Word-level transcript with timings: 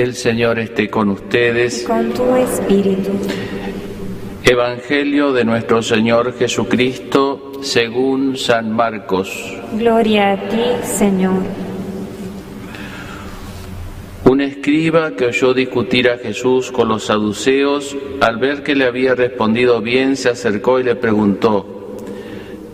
El 0.00 0.14
Señor 0.14 0.58
esté 0.58 0.88
con 0.88 1.10
ustedes. 1.10 1.84
con 1.86 2.10
tu 2.14 2.34
espíritu. 2.34 3.10
Evangelio 4.42 5.34
de 5.34 5.44
nuestro 5.44 5.82
Señor 5.82 6.32
Jesucristo 6.38 7.52
según 7.60 8.34
San 8.38 8.72
Marcos. 8.72 9.30
Gloria 9.74 10.32
a 10.32 10.48
ti, 10.48 10.62
Señor. 10.84 11.42
Un 14.24 14.40
escriba 14.40 15.10
que 15.16 15.26
oyó 15.26 15.52
discutir 15.52 16.08
a 16.08 16.16
Jesús 16.16 16.72
con 16.72 16.88
los 16.88 17.04
saduceos, 17.04 17.94
al 18.22 18.38
ver 18.38 18.62
que 18.62 18.74
le 18.74 18.86
había 18.86 19.14
respondido 19.14 19.82
bien, 19.82 20.16
se 20.16 20.30
acercó 20.30 20.80
y 20.80 20.84
le 20.84 20.96
preguntó, 20.96 21.98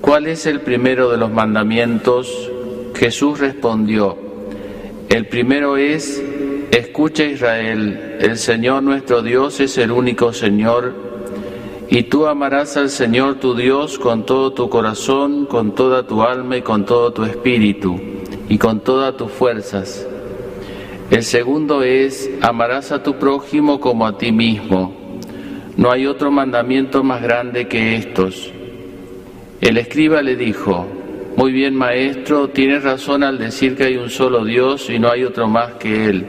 ¿cuál 0.00 0.28
es 0.28 0.46
el 0.46 0.60
primero 0.60 1.10
de 1.10 1.16
los 1.16 1.32
mandamientos? 1.32 2.52
Jesús 2.94 3.40
respondió, 3.40 4.16
el 5.08 5.26
primero 5.26 5.76
es, 5.76 6.22
escucha 6.70 7.24
Israel, 7.24 8.16
el 8.20 8.36
Señor 8.38 8.82
nuestro 8.82 9.22
Dios 9.22 9.60
es 9.60 9.78
el 9.78 9.90
único 9.90 10.32
Señor, 10.32 10.94
y 11.88 12.04
tú 12.04 12.26
amarás 12.26 12.76
al 12.76 12.90
Señor 12.90 13.36
tu 13.36 13.54
Dios 13.54 13.98
con 13.98 14.26
todo 14.26 14.52
tu 14.52 14.68
corazón, 14.68 15.46
con 15.46 15.74
toda 15.74 16.06
tu 16.06 16.22
alma 16.22 16.56
y 16.56 16.62
con 16.62 16.84
todo 16.84 17.12
tu 17.12 17.24
espíritu, 17.24 18.00
y 18.48 18.58
con 18.58 18.80
todas 18.80 19.16
tus 19.16 19.30
fuerzas. 19.30 20.06
El 21.10 21.22
segundo 21.22 21.82
es, 21.82 22.28
amarás 22.42 22.90
a 22.90 23.02
tu 23.02 23.14
prójimo 23.14 23.78
como 23.80 24.06
a 24.06 24.18
ti 24.18 24.32
mismo. 24.32 24.92
No 25.76 25.92
hay 25.92 26.06
otro 26.06 26.32
mandamiento 26.32 27.04
más 27.04 27.22
grande 27.22 27.68
que 27.68 27.96
estos. 27.96 28.50
El 29.60 29.78
escriba 29.78 30.20
le 30.22 30.34
dijo, 30.34 30.86
muy 31.36 31.52
bien 31.52 31.76
maestro, 31.76 32.48
tienes 32.48 32.82
razón 32.82 33.22
al 33.22 33.38
decir 33.38 33.76
que 33.76 33.84
hay 33.84 33.96
un 33.96 34.10
solo 34.10 34.44
Dios 34.44 34.90
y 34.90 34.98
no 34.98 35.10
hay 35.10 35.22
otro 35.22 35.46
más 35.48 35.74
que 35.74 36.06
Él, 36.06 36.26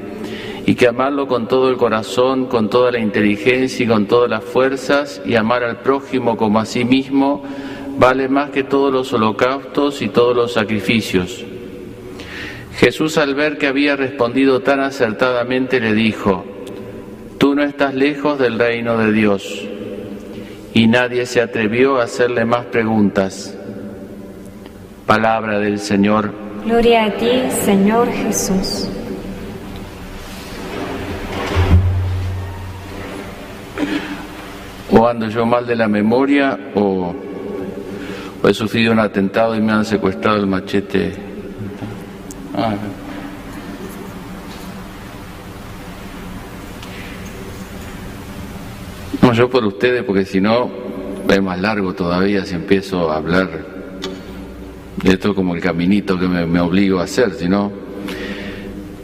y 0.67 0.75
que 0.75 0.89
amarlo 0.89 1.29
con 1.29 1.47
todo 1.47 1.69
el 1.69 1.77
corazón, 1.77 2.47
con 2.47 2.69
toda 2.69 2.91
la 2.91 2.99
inteligencia 2.99 3.85
y 3.85 3.87
con 3.87 4.05
todas 4.05 4.29
las 4.29 4.43
fuerzas, 4.43 5.21
y 5.25 5.35
amar 5.35 5.63
al 5.63 5.77
prójimo 5.77 6.35
como 6.35 6.59
a 6.59 6.65
sí 6.65 6.83
mismo, 6.83 7.41
vale 7.97 8.27
más 8.27 8.49
que 8.49 8.63
todos 8.63 8.91
los 8.91 9.13
holocaustos 9.13 10.01
y 10.01 10.09
todos 10.09 10.35
los 10.35 10.51
sacrificios. 10.51 11.45
Jesús 12.75 13.17
al 13.17 13.33
ver 13.33 13.57
que 13.57 13.67
había 13.67 13.95
respondido 13.95 14.59
tan 14.59 14.81
acertadamente 14.81 15.79
le 15.79 15.93
dijo, 15.93 16.43
Tú 17.37 17.55
no 17.55 17.63
estás 17.63 17.93
lejos 17.95 18.37
del 18.37 18.59
reino 18.59 18.97
de 18.97 19.13
Dios. 19.13 19.65
Y 20.73 20.87
nadie 20.87 21.25
se 21.27 21.39
atrevió 21.39 22.01
a 22.01 22.03
hacerle 22.03 22.43
más 22.43 22.65
preguntas. 22.65 23.57
Palabra 25.05 25.59
del 25.59 25.79
Señor. 25.79 26.33
Gloria 26.65 27.05
a 27.05 27.11
ti, 27.11 27.29
Señor 27.63 28.11
Jesús. 28.11 28.89
Ando 35.09 35.29
yo 35.29 35.45
mal 35.45 35.65
de 35.65 35.75
la 35.75 35.87
memoria 35.87 36.59
o, 36.75 37.15
he 38.43 38.53
sufrido 38.53 38.91
un 38.91 38.99
atentado 38.99 39.55
y 39.55 39.61
me 39.61 39.71
han 39.71 39.85
secuestrado 39.85 40.37
el 40.37 40.47
machete. 40.47 41.13
Ah, 42.55 42.75
No, 49.21 49.33
yo 49.33 49.49
por 49.49 49.65
ustedes, 49.65 50.03
porque 50.03 50.25
si 50.25 50.39
no, 50.39 50.69
es 51.27 51.41
más 51.41 51.59
largo 51.59 51.93
todavía 51.93 52.45
si 52.45 52.55
empiezo 52.55 53.11
a 53.11 53.17
hablar. 53.17 53.49
Esto 55.03 55.29
es 55.29 55.35
como 55.35 55.55
el 55.55 55.61
caminito 55.61 56.19
que 56.19 56.27
me, 56.27 56.45
me 56.45 56.59
obligo 56.59 56.99
a 56.99 57.03
hacer, 57.03 57.33
si 57.33 57.47
no. 57.47 57.86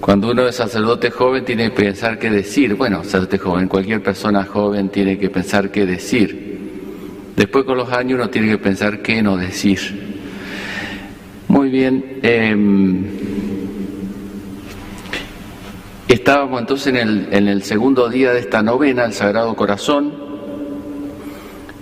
Cuando 0.04 0.32
uno 0.32 0.46
es 0.46 0.58
sacerdote 0.58 1.12
joven 1.12 1.46
tiene 1.46 1.70
que 1.70 1.82
pensar 1.82 2.20
qué 2.20 2.30
decir. 2.30 2.76
Bueno, 2.76 3.06
sacerdote 3.06 3.38
joven, 3.38 3.70
cualquier 3.70 4.04
persona 4.04 4.44
joven 4.44 4.90
tiene 4.90 5.18
que 5.18 5.30
pensar 5.30 5.72
qué 5.72 5.86
decir. 5.86 6.60
Después 7.38 7.64
con 7.64 7.78
los 7.78 7.90
años 7.90 8.20
uno 8.20 8.30
tiene 8.30 8.50
que 8.50 8.58
pensar 8.58 9.02
qué 9.02 9.24
no 9.24 9.38
decir. 9.38 9.80
Muy 11.48 11.70
bien. 11.70 12.20
em, 12.22 13.06
estábamos 16.10 16.60
entonces 16.60 16.94
en 16.94 17.48
el, 17.48 17.64
segundo 17.64 18.10
día 18.10 18.34
de 18.34 18.42
esta 18.42 18.62
novena, 18.62 19.06
el 19.06 19.14
Sagrado 19.14 19.56
Corazón, 19.56 20.12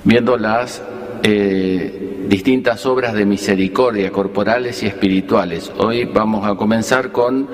viendo 0.03 0.37
las 0.37 0.83
eh, 1.23 2.25
distintas 2.29 2.85
obras 2.85 3.15
de 3.15 3.25
misericordia 3.25 4.11
corporales 4.11 4.83
y 4.83 4.85
espirituales. 4.85 5.71
Hoy 5.79 6.05
vamos 6.05 6.47
a 6.47 6.53
comenzar 6.53 7.11
con 7.11 7.47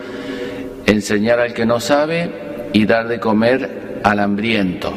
enseñar 0.88 1.40
al 1.40 1.54
que 1.54 1.66
no 1.66 1.80
sabe 1.80 2.32
y 2.74 2.86
dar 2.86 3.08
de 3.08 3.20
comer 3.20 4.00
al 4.04 4.20
hambriento. 4.20 4.92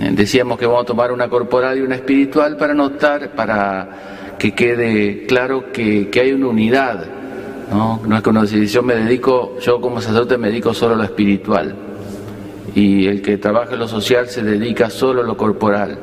Eh, 0.00 0.10
Decíamos 0.12 0.58
que 0.58 0.66
vamos 0.66 0.82
a 0.82 0.86
tomar 0.86 1.12
una 1.12 1.28
corporal 1.28 1.78
y 1.78 1.80
una 1.80 1.94
espiritual 1.94 2.56
para 2.56 2.74
notar, 2.74 3.30
para 3.30 4.34
que 4.38 4.52
quede 4.52 5.24
claro 5.26 5.72
que, 5.72 6.10
que 6.10 6.20
hay 6.20 6.32
una 6.32 6.48
unidad. 6.48 7.06
¿no? 7.70 8.02
no 8.06 8.16
es 8.16 8.22
que 8.22 8.56
dice, 8.56 8.66
yo 8.66 8.82
me 8.82 8.94
dedico, 8.94 9.56
yo 9.60 9.80
como 9.80 10.00
sacerdote 10.00 10.36
me 10.36 10.48
dedico 10.48 10.74
solo 10.74 10.94
a 10.94 10.98
lo 10.98 11.04
espiritual. 11.04 11.74
Y 12.74 13.06
el 13.06 13.22
que 13.22 13.38
trabaja 13.38 13.74
en 13.74 13.78
lo 13.78 13.88
social 13.88 14.28
se 14.28 14.42
dedica 14.42 14.90
solo 14.90 15.22
a 15.22 15.24
lo 15.24 15.36
corporal. 15.36 15.96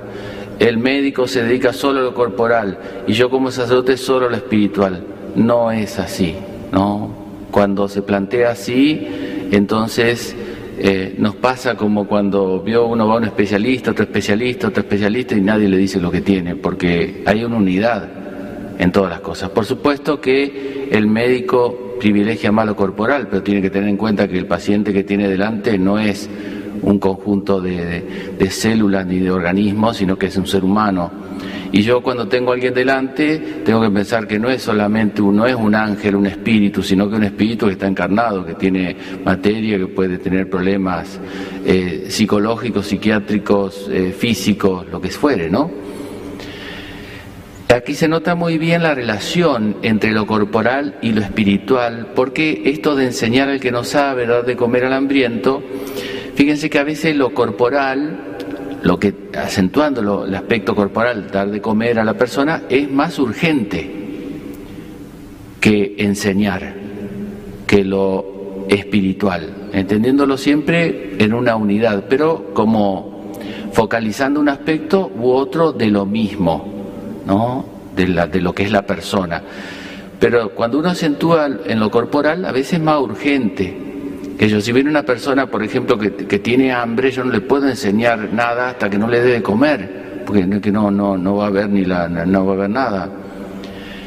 El 0.58 0.78
médico 0.78 1.28
se 1.28 1.44
dedica 1.44 1.74
solo 1.74 2.00
a 2.00 2.04
lo 2.04 2.14
corporal. 2.14 2.78
Y 3.08 3.14
yo 3.14 3.30
como 3.30 3.52
sacerdote 3.52 3.98
solo 3.98 4.28
a 4.28 4.30
lo 4.30 4.36
espiritual. 4.38 5.04
No 5.36 5.72
es 5.72 6.00
así. 6.00 6.36
¿no? 6.72 7.21
Cuando 7.52 7.88
se 7.88 8.02
plantea 8.02 8.52
así, 8.52 9.06
entonces 9.52 10.36
eh, 10.80 11.16
nos 11.18 11.36
pasa 11.36 11.76
como 11.76 12.08
cuando 12.08 12.62
vio 12.62 12.88
uno 12.88 13.08
va 13.08 13.16
a 13.16 13.18
un 13.18 13.26
especialista, 13.26 13.92
otro 13.92 14.06
especialista, 14.06 14.70
otro 14.70 14.82
especialista 14.82 15.36
y 15.36 15.42
nadie 15.42 15.70
le 15.70 15.78
dice 15.78 16.00
lo 16.00 16.10
que 16.10 16.22
tiene, 16.22 16.56
porque 16.56 17.22
hay 17.26 17.44
una 17.44 17.58
unidad 17.58 18.10
en 18.80 18.92
todas 18.92 19.12
las 19.12 19.20
cosas. 19.20 19.50
Por 19.50 19.66
supuesto 19.66 20.20
que 20.20 20.90
el 20.92 21.08
médico 21.08 21.98
privilegia 22.00 22.52
más 22.52 22.66
lo 22.66 22.76
corporal, 22.76 23.28
pero 23.30 23.44
tiene 23.44 23.62
que 23.62 23.70
tener 23.70 23.88
en 23.88 23.98
cuenta 23.98 24.28
que 24.28 24.40
el 24.40 24.48
paciente 24.48 24.92
que 24.92 25.04
tiene 25.04 25.28
delante 25.28 25.78
no 25.78 26.00
es 26.00 26.28
un 26.82 26.98
conjunto 26.98 27.62
de, 27.62 28.50
células 28.50 29.06
ni 29.06 29.20
de 29.20 29.30
organismos, 29.30 29.98
sino 29.98 30.18
que 30.18 30.26
es 30.26 30.38
un 30.38 30.48
ser 30.48 30.64
humano. 30.64 31.12
Y 31.72 31.84
yo 31.84 32.02
cuando 32.02 32.28
tengo 32.28 32.52
a 32.52 32.56
alguien 32.56 32.74
delante, 32.74 33.62
tengo 33.64 33.82
que 33.82 33.90
pensar 33.90 34.28
que 34.28 34.38
no 34.38 34.50
es 34.50 34.62
solamente 34.62 35.22
un, 35.22 35.38
no 35.38 35.46
es 35.46 35.56
un 35.56 35.74
ángel, 35.74 36.16
un 36.16 36.26
espíritu, 36.26 36.84
sino 36.84 37.10
que 37.10 37.16
un 37.16 37.24
espíritu 37.24 37.68
que 37.68 37.74
está 37.74 37.88
encarnado, 37.88 38.46
que 38.46 38.56
tiene 38.56 38.96
materia, 39.24 39.78
que 39.78 39.88
puede 39.88 40.18
tener 40.18 40.50
problemas 40.50 41.20
eh, 41.66 42.08
psicológicos, 42.10 42.88
psiquiátricos, 42.88 43.88
eh, 43.90 44.14
físicos, 44.18 44.86
lo 44.92 45.00
que 45.00 45.10
fuere, 45.10 45.50
¿no? 45.50 45.72
Aquí 47.74 47.94
se 47.94 48.10
nota 48.10 48.36
muy 48.36 48.58
bien 48.58 48.84
la 48.84 48.94
relación 48.94 49.78
entre 49.82 50.12
lo 50.12 50.28
corporal 50.28 50.98
y 51.02 51.14
lo 51.14 51.22
espiritual, 51.22 52.10
porque 52.14 52.64
esto 52.66 52.98
de 52.98 53.06
enseñar 53.06 53.48
al 53.48 53.62
que 53.62 53.72
no 53.72 53.86
sabe, 53.86 54.28
dar 54.28 54.44
de 54.44 54.58
comer 54.58 54.84
al 54.84 54.92
hambriento, 54.92 55.64
fíjense 56.36 56.70
que 56.70 56.80
a 56.80 56.84
veces 56.84 57.16
lo 57.16 57.34
corporal, 57.34 58.31
lo 58.84 59.00
que 59.00 59.14
acentuando 59.38 60.02
lo- 60.02 60.26
el 60.26 60.34
aspecto 60.36 60.76
corporal, 60.76 61.28
dar 61.32 61.50
de 61.52 61.62
comer 61.62 62.00
a 62.00 62.04
la 62.04 62.14
persona, 62.16 62.64
es 62.70 62.90
más 62.92 63.18
urgente 63.20 63.90
que 65.60 65.96
enseñar, 66.00 66.74
que 67.68 67.84
lo 67.84 68.66
espiritual, 68.70 69.70
entendiéndolo 69.74 70.38
siempre 70.38 71.16
en 71.20 71.34
una 71.34 71.56
unidad, 71.56 72.06
pero 72.10 72.52
como 72.54 73.32
focalizando 73.72 74.40
un 74.40 74.50
aspecto 74.50 75.12
u 75.16 75.30
otro 75.30 75.72
de 75.72 75.88
lo 75.88 76.06
mismo, 76.06 76.66
¿no? 77.26 77.66
De, 77.96 78.08
la- 78.08 78.28
de 78.28 78.42
lo 78.42 78.54
que 78.54 78.64
es 78.64 78.72
la 78.72 78.86
persona. 78.86 79.42
Pero 80.20 80.52
cuando 80.52 80.80
uno 80.80 80.90
acentúa 80.90 81.48
en 81.66 81.80
lo 81.80 81.90
corporal, 81.90 82.46
a 82.46 82.52
veces 82.52 82.74
es 82.74 82.82
más 82.82 83.00
urgente. 83.00 83.91
Que 84.38 84.50
yo, 84.50 84.60
si 84.62 84.72
viene 84.72 84.90
una 84.90 85.04
persona, 85.04 85.48
por 85.48 85.64
ejemplo, 85.64 85.98
que, 85.98 86.14
que 86.14 86.40
tiene 86.40 86.72
hambre, 86.72 87.12
yo 87.12 87.24
no 87.24 87.32
le 87.32 87.42
puedo 87.42 87.68
enseñar 87.68 88.34
nada 88.34 88.70
hasta 88.70 88.90
que 88.90 88.98
no 88.98 89.08
le 89.08 89.22
dé 89.22 89.34
de 89.34 89.42
comer, 89.42 90.24
porque 90.26 90.46
no, 90.72 90.92
no, 90.92 91.18
no, 91.18 91.36
va 91.36 91.46
a 91.46 91.48
haber 91.48 91.70
ni 91.70 91.86
la, 91.86 92.08
no 92.08 92.46
va 92.46 92.54
a 92.54 92.56
haber 92.56 92.70
nada. 92.70 93.10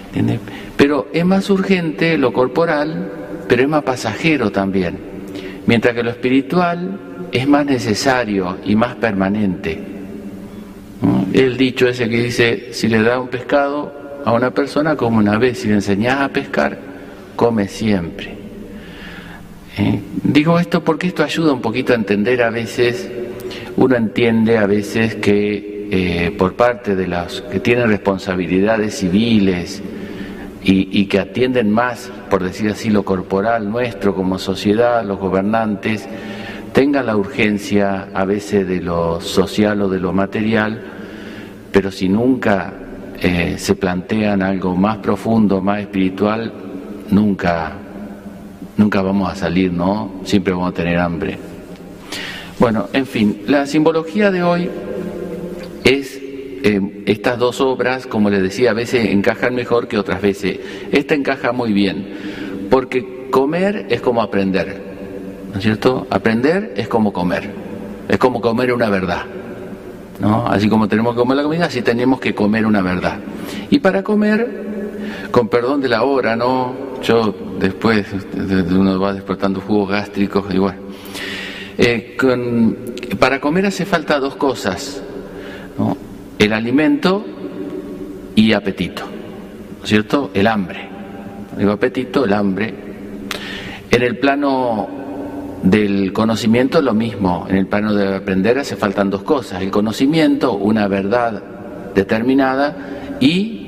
¿Entiende? 0.06 0.40
Pero 0.76 1.08
es 1.12 1.24
más 1.24 1.48
urgente 1.50 2.18
lo 2.18 2.32
corporal, 2.32 3.10
pero 3.48 3.62
es 3.62 3.68
más 3.68 3.82
pasajero 3.82 4.50
también. 4.50 4.98
Mientras 5.66 5.94
que 5.94 6.02
lo 6.02 6.10
espiritual 6.10 6.98
es 7.32 7.48
más 7.48 7.66
necesario 7.66 8.58
y 8.64 8.76
más 8.76 8.96
permanente. 8.96 9.80
¿no? 11.02 11.26
El 11.32 11.56
dicho 11.56 11.88
ese 11.88 12.08
que 12.08 12.22
dice, 12.22 12.68
si 12.72 12.88
le 12.88 13.02
da 13.02 13.18
un 13.18 13.28
pescado 13.28 13.92
a 14.24 14.32
una 14.32 14.50
persona, 14.50 14.96
come 14.96 15.18
una 15.18 15.38
vez, 15.38 15.58
si 15.58 15.68
le 15.68 15.74
enseñas 15.74 16.20
a 16.20 16.28
pescar, 16.28 16.78
come 17.36 17.68
siempre. 17.68 18.43
¿Eh? 19.76 20.00
Digo 20.22 20.58
esto 20.58 20.84
porque 20.84 21.08
esto 21.08 21.24
ayuda 21.24 21.52
un 21.52 21.60
poquito 21.60 21.92
a 21.92 21.96
entender 21.96 22.42
a 22.42 22.50
veces, 22.50 23.10
uno 23.76 23.96
entiende 23.96 24.58
a 24.58 24.66
veces 24.66 25.16
que 25.16 25.88
eh, 25.90 26.34
por 26.36 26.54
parte 26.54 26.96
de 26.96 27.06
los 27.06 27.42
que 27.42 27.60
tienen 27.60 27.88
responsabilidades 27.88 28.98
civiles 28.98 29.82
y, 30.66 31.04
que 31.06 31.18
atienden 31.18 31.70
más, 31.70 32.10
por 32.30 32.42
decir 32.42 32.70
así, 32.70 32.88
lo 32.88 33.04
corporal 33.04 33.70
nuestro 33.70 34.14
como 34.14 34.38
sociedad, 34.38 35.04
los 35.04 35.18
gobernantes, 35.18 36.08
tenga 36.72 37.02
la 37.02 37.16
urgencia 37.16 38.08
a 38.14 38.24
veces 38.24 38.66
de 38.66 38.80
lo 38.80 39.20
social 39.20 39.82
o 39.82 39.88
de 39.90 40.00
lo 40.00 40.14
material, 40.14 40.80
pero 41.70 41.90
si 41.90 42.08
nunca 42.08 42.72
eh, 43.20 43.56
se 43.58 43.74
plantean 43.74 44.40
algo 44.40 44.74
más 44.74 44.96
profundo, 44.98 45.60
más 45.60 45.80
espiritual, 45.80 46.50
nunca, 47.10 47.76
nunca 48.76 49.02
vamos 49.02 49.30
a 49.30 49.34
salir, 49.34 49.72
¿no? 49.72 50.20
Siempre 50.24 50.52
vamos 50.52 50.70
a 50.70 50.74
tener 50.74 50.98
hambre. 50.98 51.38
Bueno, 52.58 52.88
en 52.92 53.06
fin, 53.06 53.42
la 53.46 53.66
simbología 53.66 54.30
de 54.30 54.42
hoy 54.42 54.70
es 55.82 56.18
eh, 56.22 57.02
estas 57.06 57.38
dos 57.38 57.60
obras, 57.60 58.06
como 58.06 58.30
les 58.30 58.42
decía, 58.42 58.70
a 58.70 58.74
veces 58.74 59.10
encajan 59.10 59.54
mejor 59.54 59.88
que 59.88 59.98
otras 59.98 60.22
veces. 60.22 60.58
Esta 60.92 61.14
encaja 61.14 61.52
muy 61.52 61.72
bien, 61.72 62.68
porque 62.70 63.26
comer 63.30 63.86
es 63.90 64.00
como 64.00 64.22
aprender, 64.22 64.80
¿no 65.52 65.58
es 65.58 65.64
cierto? 65.64 66.06
Aprender 66.10 66.74
es 66.76 66.88
como 66.88 67.12
comer, 67.12 67.50
es 68.08 68.18
como 68.18 68.40
comer 68.40 68.72
una 68.72 68.88
verdad. 68.88 69.24
¿No? 70.20 70.46
Así 70.46 70.68
como 70.68 70.86
tenemos 70.86 71.14
que 71.14 71.20
comer 71.20 71.36
la 71.36 71.42
comida, 71.42 71.66
así 71.66 71.82
tenemos 71.82 72.20
que 72.20 72.36
comer 72.36 72.64
una 72.66 72.82
verdad. 72.82 73.18
Y 73.68 73.80
para 73.80 74.04
comer, 74.04 75.28
con 75.32 75.48
perdón 75.48 75.80
de 75.80 75.88
la 75.88 76.04
hora, 76.04 76.36
¿no? 76.36 76.72
Yo 77.02 77.34
después 77.58 78.06
uno 78.70 78.98
va 78.98 79.12
despertando 79.12 79.60
jugos 79.60 79.90
gástricos, 79.90 80.52
igual. 80.54 80.76
Eh, 81.76 82.16
para 83.18 83.40
comer 83.40 83.66
hace 83.66 83.84
falta 83.84 84.18
dos 84.18 84.36
cosas, 84.36 85.02
el 86.38 86.52
alimento 86.52 87.24
y 88.34 88.52
apetito, 88.52 89.02
¿cierto? 89.82 90.30
El 90.34 90.46
hambre. 90.46 90.88
Digo 91.56 91.72
apetito, 91.72 92.24
el 92.24 92.32
hambre. 92.32 92.74
En 93.90 94.02
el 94.02 94.18
plano 94.18 94.88
del 95.62 96.12
conocimiento 96.12 96.82
lo 96.82 96.94
mismo, 96.94 97.46
en 97.48 97.56
el 97.56 97.66
plano 97.66 97.94
de 97.94 98.16
aprender 98.16 98.58
hace 98.58 98.76
faltan 98.76 99.08
dos 99.08 99.22
cosas, 99.22 99.62
el 99.62 99.70
conocimiento, 99.70 100.52
una 100.54 100.88
verdad 100.88 101.42
determinada 101.94 102.76
y 103.20 103.64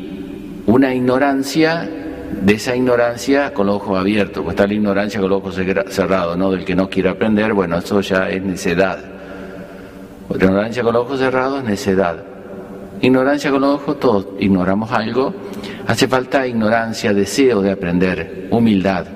una 0.66 0.94
ignorancia 0.94 1.88
de 2.42 2.54
esa 2.54 2.76
ignorancia 2.76 3.52
con 3.52 3.66
los 3.66 3.76
ojos 3.76 3.98
abiertos, 3.98 4.42
pues 4.42 4.54
está 4.54 4.66
la 4.66 4.74
ignorancia 4.74 5.20
con 5.20 5.30
los 5.30 5.38
ojos 5.38 5.58
cerrados, 5.88 6.36
¿no? 6.36 6.50
Del 6.50 6.64
que 6.64 6.74
no 6.74 6.88
quiere 6.88 7.08
aprender, 7.08 7.52
bueno, 7.52 7.78
eso 7.78 8.00
ya 8.00 8.28
es 8.28 8.42
necedad. 8.42 8.98
La 10.28 10.44
ignorancia 10.44 10.82
con 10.82 10.94
los 10.94 11.04
ojos 11.04 11.18
cerrados 11.18 11.60
es 11.60 11.64
necedad. 11.64 12.22
Ignorancia 13.00 13.50
con 13.50 13.60
los 13.60 13.74
ojos, 13.74 14.00
todos 14.00 14.26
ignoramos 14.38 14.90
algo. 14.92 15.34
Hace 15.86 16.08
falta 16.08 16.46
ignorancia, 16.46 17.12
deseo 17.12 17.62
de 17.62 17.72
aprender, 17.72 18.48
humildad. 18.50 19.06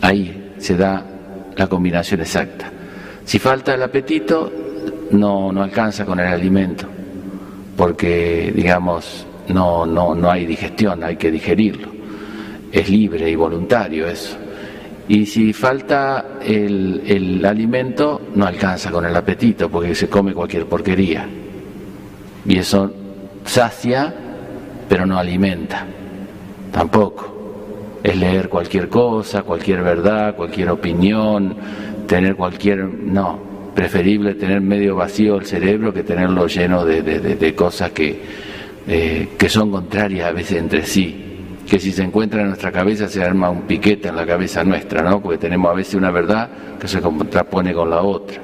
Ahí 0.00 0.54
se 0.58 0.76
da 0.76 1.02
la 1.56 1.66
combinación 1.66 2.20
exacta. 2.20 2.70
Si 3.24 3.38
falta 3.38 3.74
el 3.74 3.82
apetito, 3.82 4.52
no, 5.10 5.52
no 5.52 5.62
alcanza 5.62 6.04
con 6.04 6.20
el 6.20 6.26
alimento, 6.26 6.86
porque, 7.76 8.52
digamos, 8.54 9.26
no, 9.48 9.86
no, 9.86 10.14
no 10.14 10.30
hay 10.30 10.46
digestión, 10.46 11.02
hay 11.04 11.16
que 11.16 11.30
digerirlo. 11.30 11.88
Es 12.72 12.88
libre 12.88 13.30
y 13.30 13.34
voluntario 13.34 14.06
eso. 14.06 14.36
Y 15.08 15.24
si 15.26 15.52
falta 15.52 16.38
el, 16.44 17.02
el 17.06 17.44
alimento, 17.44 18.20
no 18.34 18.46
alcanza 18.46 18.90
con 18.90 19.04
el 19.04 19.14
apetito, 19.14 19.70
porque 19.70 19.94
se 19.94 20.08
come 20.08 20.34
cualquier 20.34 20.66
porquería. 20.66 21.26
Y 22.44 22.58
eso 22.58 22.92
sacia, 23.44 24.12
pero 24.88 25.06
no 25.06 25.18
alimenta. 25.18 25.86
Tampoco. 26.72 27.34
Es 28.02 28.16
leer 28.16 28.48
cualquier 28.48 28.88
cosa, 28.88 29.42
cualquier 29.42 29.82
verdad, 29.82 30.34
cualquier 30.34 30.70
opinión, 30.70 31.56
tener 32.06 32.34
cualquier... 32.34 32.84
No, 32.84 33.46
preferible 33.74 34.34
tener 34.34 34.60
medio 34.60 34.96
vacío 34.96 35.36
el 35.36 35.44
cerebro 35.44 35.92
que 35.92 36.02
tenerlo 36.02 36.46
lleno 36.46 36.84
de, 36.84 37.02
de 37.02 37.54
cosas 37.54 37.90
que, 37.90 38.22
eh, 38.88 39.30
que 39.36 39.48
son 39.48 39.70
contrarias 39.70 40.28
a 40.28 40.32
veces 40.32 40.58
entre 40.58 40.84
sí, 40.86 41.24
que 41.68 41.78
si 41.78 41.90
se 41.92 42.02
encuentra 42.02 42.42
en 42.42 42.48
nuestra 42.48 42.70
cabeza 42.70 43.08
se 43.08 43.22
arma 43.22 43.50
un 43.50 43.62
piquete 43.62 44.08
en 44.08 44.16
la 44.16 44.24
cabeza 44.24 44.62
nuestra, 44.62 45.02
¿no? 45.02 45.20
Porque 45.20 45.38
tenemos 45.38 45.70
a 45.70 45.74
veces 45.74 45.94
una 45.94 46.10
verdad 46.10 46.48
que 46.78 46.86
se 46.86 47.00
contrapone 47.00 47.74
con 47.74 47.90
la 47.90 48.02
otra. 48.02 48.40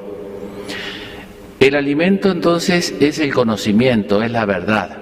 El 1.61 1.77
alimento 1.77 2.31
entonces 2.33 2.93
es 2.99 3.21
el 3.21 3.33
conocimiento, 3.33 4.21
es 4.21 4.33
la 4.33 4.45
verdad. 4.45 4.99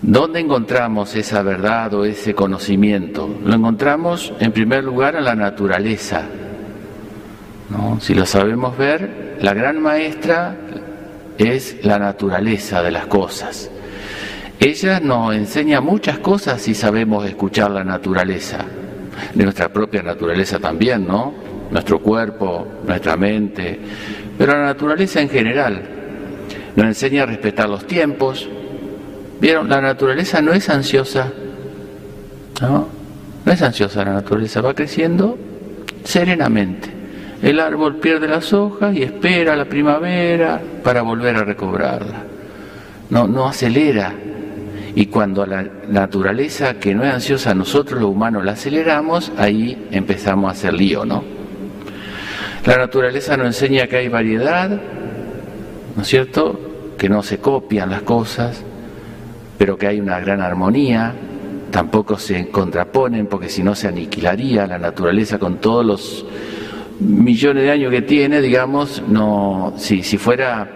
¿Dónde 0.00 0.40
encontramos 0.40 1.14
esa 1.16 1.42
verdad 1.42 1.92
o 1.92 2.04
ese 2.06 2.34
conocimiento? 2.34 3.28
Lo 3.44 3.54
encontramos 3.54 4.32
en 4.40 4.52
primer 4.52 4.84
lugar 4.84 5.16
en 5.16 5.24
la 5.24 5.34
naturaleza. 5.34 6.22
¿no? 7.68 8.00
Si 8.00 8.14
lo 8.14 8.24
sabemos 8.24 8.78
ver, 8.78 9.36
la 9.40 9.52
gran 9.52 9.82
maestra 9.82 10.56
es 11.38 11.84
la 11.84 11.98
naturaleza 11.98 12.82
de 12.82 12.90
las 12.90 13.06
cosas. 13.06 13.70
Ella 14.58 15.00
nos 15.00 15.34
enseña 15.34 15.80
muchas 15.80 16.18
cosas 16.18 16.62
si 16.62 16.74
sabemos 16.74 17.26
escuchar 17.26 17.70
la 17.70 17.84
naturaleza, 17.84 18.58
de 19.34 19.44
nuestra 19.44 19.68
propia 19.68 20.02
naturaleza 20.02 20.58
también, 20.58 21.06
¿no? 21.06 21.34
Nuestro 21.70 22.00
cuerpo, 22.00 22.66
nuestra 22.86 23.16
mente, 23.16 23.78
pero 24.38 24.52
la 24.52 24.64
naturaleza 24.66 25.20
en 25.20 25.28
general 25.28 25.82
nos 26.74 26.86
enseña 26.86 27.24
a 27.24 27.26
respetar 27.26 27.68
los 27.68 27.86
tiempos. 27.86 28.48
¿Vieron? 29.40 29.68
La 29.68 29.80
naturaleza 29.80 30.40
no 30.40 30.52
es 30.52 30.68
ansiosa, 30.70 31.32
¿no? 32.60 32.88
No 33.44 33.52
es 33.52 33.62
ansiosa 33.62 34.04
la 34.04 34.14
naturaleza, 34.14 34.60
va 34.60 34.74
creciendo 34.74 35.38
serenamente. 36.04 36.95
El 37.42 37.60
árbol 37.60 37.96
pierde 37.96 38.28
las 38.28 38.52
hojas 38.52 38.94
y 38.96 39.02
espera 39.02 39.56
la 39.56 39.66
primavera 39.66 40.60
para 40.82 41.02
volver 41.02 41.36
a 41.36 41.44
recobrarla. 41.44 42.24
No, 43.10 43.26
no 43.28 43.46
acelera. 43.46 44.12
Y 44.94 45.06
cuando 45.06 45.44
la 45.44 45.62
naturaleza 45.88 46.74
que 46.74 46.94
no 46.94 47.04
es 47.04 47.12
ansiosa, 47.12 47.54
nosotros 47.54 48.00
los 48.00 48.10
humanos 48.10 48.44
la 48.44 48.52
aceleramos, 48.52 49.30
ahí 49.36 49.88
empezamos 49.90 50.48
a 50.48 50.52
hacer 50.52 50.72
lío, 50.72 51.04
¿no? 51.04 51.22
La 52.64 52.78
naturaleza 52.78 53.36
nos 53.36 53.46
enseña 53.48 53.86
que 53.86 53.96
hay 53.96 54.08
variedad, 54.08 54.70
¿no 55.94 56.02
es 56.02 56.08
cierto? 56.08 56.94
Que 56.96 57.10
no 57.10 57.22
se 57.22 57.38
copian 57.38 57.90
las 57.90 58.02
cosas, 58.02 58.64
pero 59.58 59.76
que 59.76 59.86
hay 59.86 60.00
una 60.00 60.18
gran 60.18 60.40
armonía, 60.40 61.12
tampoco 61.70 62.18
se 62.18 62.48
contraponen 62.48 63.26
porque 63.26 63.50
si 63.50 63.62
no 63.62 63.74
se 63.74 63.88
aniquilaría 63.88 64.66
la 64.66 64.78
naturaleza 64.78 65.38
con 65.38 65.58
todos 65.58 65.84
los 65.84 66.26
millones 67.00 67.64
de 67.64 67.70
años 67.70 67.90
que 67.90 68.02
tiene, 68.02 68.40
digamos, 68.40 69.02
no, 69.08 69.74
si, 69.76 70.02
si 70.02 70.18
fuera 70.18 70.68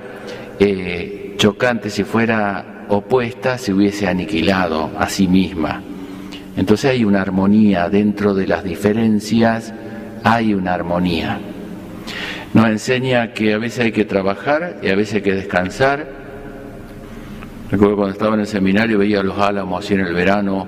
eh, 0.58 1.34
chocante, 1.36 1.90
si 1.90 2.04
fuera 2.04 2.86
opuesta, 2.88 3.56
se 3.56 3.72
hubiese 3.72 4.08
aniquilado 4.08 4.90
a 4.98 5.08
sí 5.08 5.26
misma. 5.26 5.82
Entonces 6.56 6.90
hay 6.90 7.04
una 7.04 7.22
armonía 7.22 7.88
dentro 7.88 8.34
de 8.34 8.46
las 8.46 8.64
diferencias, 8.64 9.72
hay 10.24 10.52
una 10.52 10.74
armonía. 10.74 11.38
Nos 12.52 12.66
enseña 12.66 13.32
que 13.32 13.54
a 13.54 13.58
veces 13.58 13.86
hay 13.86 13.92
que 13.92 14.04
trabajar 14.04 14.78
y 14.82 14.88
a 14.88 14.96
veces 14.96 15.16
hay 15.16 15.22
que 15.22 15.34
descansar. 15.34 16.06
Recuerdo 17.70 17.96
cuando 17.96 18.12
estaba 18.12 18.34
en 18.34 18.40
el 18.40 18.46
seminario 18.46 18.98
veía 18.98 19.22
los 19.22 19.38
álamos 19.38 19.84
así 19.84 19.94
en 19.94 20.00
el 20.00 20.12
verano 20.12 20.66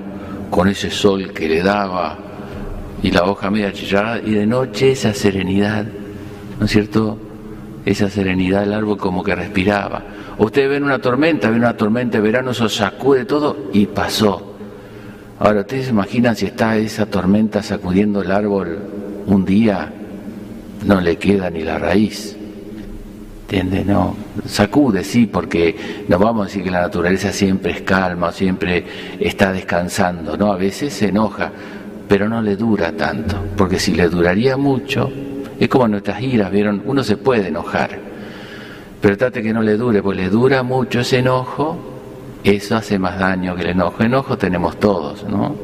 con 0.48 0.68
ese 0.68 0.90
sol 0.90 1.32
que 1.32 1.48
le 1.48 1.62
daba 1.62 2.31
y 3.02 3.10
la 3.10 3.24
hoja 3.24 3.50
media 3.50 3.72
chillada, 3.72 4.18
y 4.18 4.30
de 4.30 4.46
noche 4.46 4.92
esa 4.92 5.12
serenidad, 5.12 5.86
¿no 6.58 6.66
es 6.66 6.70
cierto? 6.70 7.18
Esa 7.84 8.08
serenidad 8.08 8.60
del 8.60 8.74
árbol 8.74 8.96
como 8.96 9.24
que 9.24 9.34
respiraba. 9.34 10.02
Ustedes 10.38 10.70
ven 10.70 10.84
una 10.84 11.00
tormenta, 11.00 11.50
ven 11.50 11.58
una 11.58 11.76
tormenta 11.76 12.18
de 12.18 12.22
verano, 12.22 12.52
eso 12.52 12.68
sacude 12.68 13.24
todo 13.24 13.70
y 13.72 13.86
pasó. 13.86 14.54
Ahora, 15.40 15.60
¿ustedes 15.60 15.86
se 15.86 15.90
imaginan 15.90 16.36
si 16.36 16.46
está 16.46 16.76
esa 16.76 17.06
tormenta 17.06 17.62
sacudiendo 17.62 18.22
el 18.22 18.30
árbol 18.30 18.78
un 19.26 19.44
día? 19.44 19.92
No 20.86 21.00
le 21.00 21.16
queda 21.16 21.50
ni 21.50 21.62
la 21.62 21.78
raíz. 21.78 22.36
¿Entiende? 23.42 23.84
No, 23.84 24.16
sacude, 24.46 25.04
sí, 25.04 25.26
porque 25.26 26.04
no 26.08 26.18
vamos 26.18 26.44
a 26.44 26.46
decir 26.46 26.62
que 26.62 26.70
la 26.70 26.80
naturaleza 26.82 27.32
siempre 27.32 27.72
es 27.72 27.82
calma, 27.82 28.32
siempre 28.32 28.84
está 29.20 29.52
descansando, 29.52 30.36
¿no? 30.38 30.52
A 30.52 30.56
veces 30.56 30.94
se 30.94 31.08
enoja, 31.08 31.52
pero 32.12 32.28
no 32.28 32.42
le 32.42 32.56
dura 32.56 32.92
tanto, 32.92 33.42
porque 33.56 33.78
si 33.78 33.94
le 33.94 34.06
duraría 34.06 34.58
mucho, 34.58 35.10
es 35.58 35.66
como 35.66 35.88
nuestras 35.88 36.20
iras, 36.20 36.50
¿vieron? 36.50 36.82
Uno 36.84 37.02
se 37.02 37.16
puede 37.16 37.48
enojar, 37.48 37.98
pero 39.00 39.16
trate 39.16 39.42
que 39.42 39.50
no 39.50 39.62
le 39.62 39.78
dure, 39.78 40.02
porque 40.02 40.20
le 40.24 40.28
dura 40.28 40.62
mucho 40.62 41.00
ese 41.00 41.20
enojo, 41.20 41.78
eso 42.44 42.76
hace 42.76 42.98
más 42.98 43.18
daño 43.18 43.56
que 43.56 43.62
el 43.62 43.70
enojo. 43.70 44.02
Enojo 44.02 44.36
tenemos 44.36 44.78
todos, 44.78 45.24
¿no? 45.24 45.56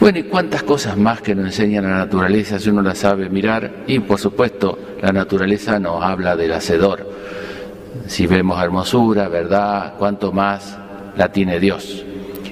Bueno, 0.00 0.20
y 0.20 0.22
cuántas 0.22 0.62
cosas 0.62 0.96
más 0.96 1.20
que 1.20 1.34
nos 1.34 1.44
enseña 1.44 1.82
la 1.82 1.98
naturaleza 1.98 2.58
si 2.58 2.70
uno 2.70 2.80
la 2.80 2.94
sabe 2.94 3.28
mirar, 3.28 3.84
y 3.86 3.98
por 3.98 4.18
supuesto 4.18 4.78
la 5.02 5.12
naturaleza 5.12 5.78
nos 5.78 6.02
habla 6.02 6.36
del 6.36 6.54
hacedor. 6.54 7.06
Si 8.06 8.26
vemos 8.26 8.62
hermosura, 8.62 9.28
verdad, 9.28 9.92
cuánto 9.98 10.32
más 10.32 10.78
la 11.18 11.30
tiene 11.30 11.60
Dios. 11.60 12.02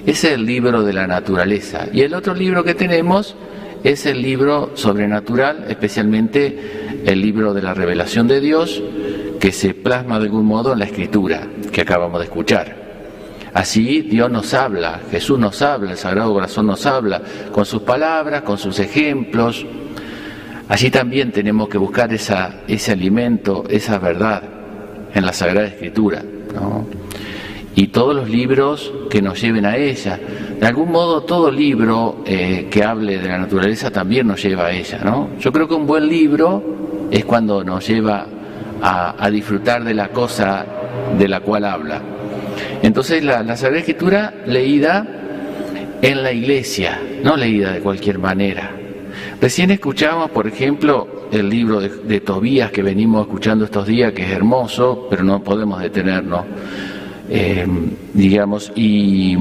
Es 0.05 0.23
el 0.23 0.45
libro 0.45 0.83
de 0.83 0.93
la 0.93 1.07
naturaleza. 1.07 1.87
Y 1.93 2.01
el 2.01 2.13
otro 2.13 2.33
libro 2.33 2.63
que 2.63 2.75
tenemos 2.75 3.35
es 3.83 4.05
el 4.05 4.21
libro 4.21 4.71
sobrenatural, 4.75 5.65
especialmente 5.69 7.01
el 7.05 7.21
libro 7.21 7.53
de 7.53 7.61
la 7.61 7.73
revelación 7.73 8.27
de 8.27 8.39
Dios, 8.39 8.81
que 9.39 9.51
se 9.51 9.73
plasma 9.73 10.19
de 10.19 10.25
algún 10.25 10.45
modo 10.45 10.73
en 10.73 10.79
la 10.79 10.85
escritura 10.85 11.47
que 11.71 11.81
acabamos 11.81 12.19
de 12.19 12.25
escuchar. 12.25 12.83
Así 13.53 14.01
Dios 14.01 14.31
nos 14.31 14.53
habla, 14.53 14.99
Jesús 15.11 15.37
nos 15.37 15.61
habla, 15.61 15.91
el 15.91 15.97
Sagrado 15.97 16.33
Corazón 16.33 16.65
nos 16.65 16.85
habla, 16.85 17.21
con 17.51 17.65
sus 17.65 17.83
palabras, 17.83 18.41
con 18.41 18.57
sus 18.57 18.79
ejemplos. 18.79 19.65
Así 20.69 20.89
también 20.89 21.31
tenemos 21.31 21.69
que 21.69 21.77
buscar 21.77 22.11
ese 22.13 22.91
alimento, 22.91 23.63
esa 23.69 23.99
verdad 23.99 24.41
en 25.13 25.25
la 25.25 25.33
Sagrada 25.33 25.67
Escritura. 25.67 26.23
Y 27.75 27.87
todos 27.87 28.15
los 28.15 28.29
libros 28.29 28.91
que 29.09 29.21
nos 29.21 29.41
lleven 29.41 29.65
a 29.65 29.77
ella. 29.77 30.19
De 30.59 30.65
algún 30.65 30.91
modo 30.91 31.21
todo 31.21 31.51
libro 31.51 32.23
eh, 32.25 32.67
que 32.69 32.83
hable 32.83 33.17
de 33.17 33.27
la 33.27 33.37
naturaleza 33.39 33.89
también 33.89 34.27
nos 34.27 34.43
lleva 34.43 34.67
a 34.67 34.71
ella. 34.71 34.99
¿no? 35.03 35.29
Yo 35.39 35.51
creo 35.51 35.67
que 35.67 35.73
un 35.73 35.87
buen 35.87 36.07
libro 36.07 36.63
es 37.09 37.25
cuando 37.25 37.63
nos 37.63 37.87
lleva 37.87 38.27
a 38.85 39.29
disfrutar 39.31 39.85
de 39.85 39.93
la 39.93 40.09
cosa 40.09 40.65
de 41.17 41.27
la 41.29 41.39
cual 41.39 41.63
habla. 41.63 42.01
Entonces 42.81 43.23
la, 43.23 43.43
Sagrada 43.55 43.79
Escritura 43.79 44.33
leída 44.45 45.07
en 46.01 46.21
la 46.21 46.33
iglesia, 46.33 46.99
no 47.23 47.37
leída 47.37 47.71
de 47.71 47.79
cualquier 47.79 48.19
manera. 48.19 48.71
Recién 49.39 49.71
escuchamos, 49.71 50.31
por 50.31 50.47
ejemplo, 50.47 51.27
el 51.31 51.49
libro 51.49 51.79
de, 51.79 52.19
Tobías 52.19 52.71
que 52.71 52.83
venimos 52.83 53.21
escuchando 53.21 53.65
estos 53.65 53.87
días, 53.87 54.11
que 54.11 54.23
es 54.23 54.31
hermoso, 54.31 55.07
pero 55.09 55.23
no 55.23 55.41
podemos 55.41 55.81
detenernos, 55.81 56.45
eh, 57.29 57.65
digamos, 58.13 58.71
y, 58.75 59.37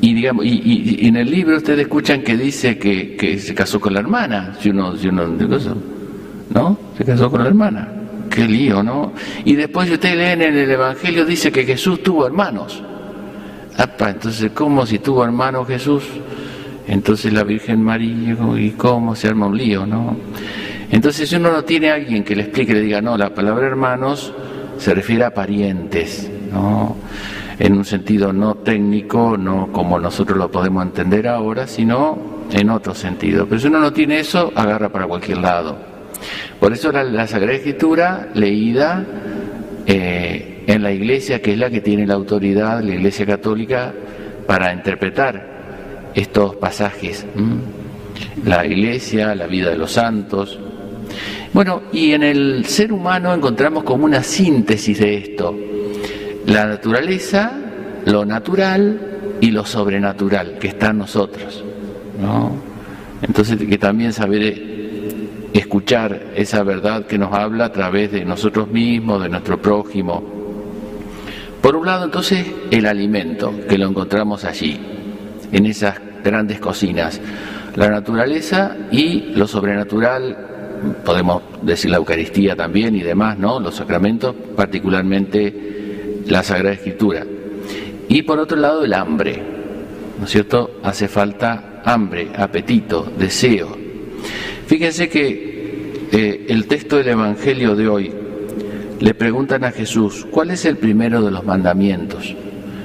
digamos, 0.00 0.44
y, 0.44 1.06
en 1.06 1.16
el 1.16 1.30
libro 1.30 1.56
ustedes 1.56 1.80
escuchan 1.80 2.22
que 2.22 2.36
dice 2.36 2.78
que, 2.78 3.38
se 3.38 3.54
casó 3.54 3.80
con 3.80 3.94
la 3.94 4.00
hermana, 4.00 4.56
si 4.60 4.70
uno, 4.70 4.96
si 4.96 5.08
uno, 5.08 5.26
¿no? 6.54 6.78
Se 6.96 7.04
casó 7.04 7.30
con 7.30 7.42
la 7.42 7.48
hermana 7.48 7.98
qué 8.28 8.46
lío, 8.46 8.82
¿no? 8.82 9.12
Y 9.44 9.56
después 9.56 9.90
ustedes 9.90 10.16
leen 10.16 10.42
en 10.42 10.56
el 10.56 10.70
Evangelio, 10.70 11.24
dice 11.24 11.50
que 11.50 11.64
Jesús 11.64 12.02
tuvo 12.02 12.26
hermanos. 12.26 12.82
entonces, 13.98 14.52
¿cómo 14.52 14.86
si 14.86 14.98
tuvo 14.98 15.24
hermanos 15.24 15.66
Jesús? 15.66 16.04
Entonces 16.86 17.32
la 17.32 17.44
Virgen 17.44 17.82
María, 17.82 18.36
¿y 18.56 18.70
cómo 18.70 19.14
se 19.14 19.28
arma 19.28 19.46
un 19.46 19.58
lío, 19.58 19.86
no? 19.86 20.16
Entonces, 20.90 21.28
si 21.28 21.36
uno 21.36 21.52
no 21.52 21.64
tiene 21.64 21.90
a 21.90 21.94
alguien 21.94 22.24
que 22.24 22.34
le 22.34 22.44
explique, 22.44 22.72
le 22.72 22.80
diga, 22.80 23.02
no, 23.02 23.18
la 23.18 23.34
palabra 23.34 23.66
hermanos 23.66 24.32
se 24.78 24.94
refiere 24.94 25.24
a 25.24 25.34
parientes, 25.34 26.30
En 27.58 27.72
un 27.72 27.84
sentido 27.84 28.32
no 28.32 28.56
técnico, 28.56 29.36
no 29.36 29.72
como 29.72 29.98
nosotros 29.98 30.38
lo 30.38 30.50
podemos 30.50 30.84
entender 30.84 31.26
ahora, 31.26 31.66
sino 31.66 32.18
en 32.52 32.70
otro 32.70 32.94
sentido. 32.94 33.46
Pero 33.46 33.60
si 33.60 33.66
uno 33.66 33.80
no 33.80 33.92
tiene 33.92 34.20
eso, 34.20 34.52
agarra 34.54 34.88
para 34.88 35.06
cualquier 35.06 35.38
lado. 35.38 35.76
Por 36.60 36.72
eso 36.72 36.90
la, 36.92 37.26
Sagrada 37.26 37.54
Escritura 37.54 38.28
leída 38.34 39.04
eh, 39.86 40.64
en 40.66 40.82
la 40.82 40.92
iglesia, 40.92 41.40
que 41.40 41.52
es 41.52 41.58
la 41.58 41.70
que 41.70 41.80
tiene 41.80 42.06
la 42.06 42.14
autoridad, 42.14 42.82
la 42.82 42.94
iglesia 42.94 43.26
católica, 43.26 43.92
para 44.46 44.72
interpretar 44.72 46.10
estos 46.14 46.56
pasajes. 46.56 47.26
La 48.44 48.66
iglesia, 48.66 49.34
la 49.34 49.46
vida 49.46 49.70
de 49.70 49.78
los 49.78 49.92
santos. 49.92 50.58
Bueno, 51.52 51.82
y 51.92 52.12
en 52.12 52.22
el 52.22 52.64
ser 52.66 52.92
humano 52.92 53.32
encontramos 53.32 53.84
como 53.84 54.04
una 54.04 54.22
síntesis 54.22 54.98
de 54.98 55.16
esto. 55.16 55.54
La 56.48 56.64
naturaleza, 56.64 57.52
lo 58.06 58.24
natural 58.24 59.36
y 59.38 59.50
lo 59.50 59.66
sobrenatural 59.66 60.58
que 60.58 60.68
está 60.68 60.90
en 60.90 60.98
nosotros. 60.98 61.62
¿no? 62.18 62.52
Entonces, 63.20 63.58
que 63.58 63.76
también 63.76 64.14
saber 64.14 64.78
escuchar 65.52 66.28
esa 66.34 66.62
verdad 66.62 67.04
que 67.04 67.18
nos 67.18 67.34
habla 67.34 67.66
a 67.66 67.72
través 67.72 68.12
de 68.12 68.24
nosotros 68.24 68.66
mismos, 68.68 69.22
de 69.22 69.28
nuestro 69.28 69.60
prójimo. 69.60 70.24
Por 71.60 71.76
un 71.76 71.84
lado, 71.84 72.06
entonces, 72.06 72.46
el 72.70 72.86
alimento, 72.86 73.52
que 73.68 73.76
lo 73.76 73.86
encontramos 73.86 74.46
allí, 74.46 74.80
en 75.52 75.66
esas 75.66 76.00
grandes 76.24 76.60
cocinas. 76.60 77.20
La 77.76 77.90
naturaleza 77.90 78.74
y 78.90 79.34
lo 79.34 79.46
sobrenatural, 79.46 80.34
podemos 81.04 81.42
decir 81.60 81.90
la 81.90 81.98
Eucaristía 81.98 82.56
también 82.56 82.96
y 82.96 83.02
demás, 83.02 83.38
¿no? 83.38 83.60
Los 83.60 83.74
sacramentos, 83.74 84.34
particularmente 84.56 85.77
la 86.28 86.42
Sagrada 86.42 86.74
Escritura. 86.74 87.26
Y 88.08 88.22
por 88.22 88.38
otro 88.38 88.56
lado, 88.56 88.84
el 88.84 88.94
hambre, 88.94 89.42
¿no 90.18 90.24
es 90.24 90.30
cierto? 90.30 90.78
Hace 90.82 91.08
falta 91.08 91.82
hambre, 91.84 92.28
apetito, 92.36 93.10
deseo, 93.18 93.88
Fíjense 94.68 95.08
que 95.08 96.08
eh, 96.12 96.46
el 96.50 96.66
texto 96.66 96.96
del 96.98 97.08
Evangelio 97.08 97.74
de 97.74 97.88
hoy 97.88 98.12
le 99.00 99.14
preguntan 99.14 99.64
a 99.64 99.70
Jesús, 99.70 100.26
¿cuál 100.30 100.50
es 100.50 100.66
el 100.66 100.76
primero 100.76 101.22
de 101.22 101.30
los 101.30 101.42
mandamientos? 101.42 102.36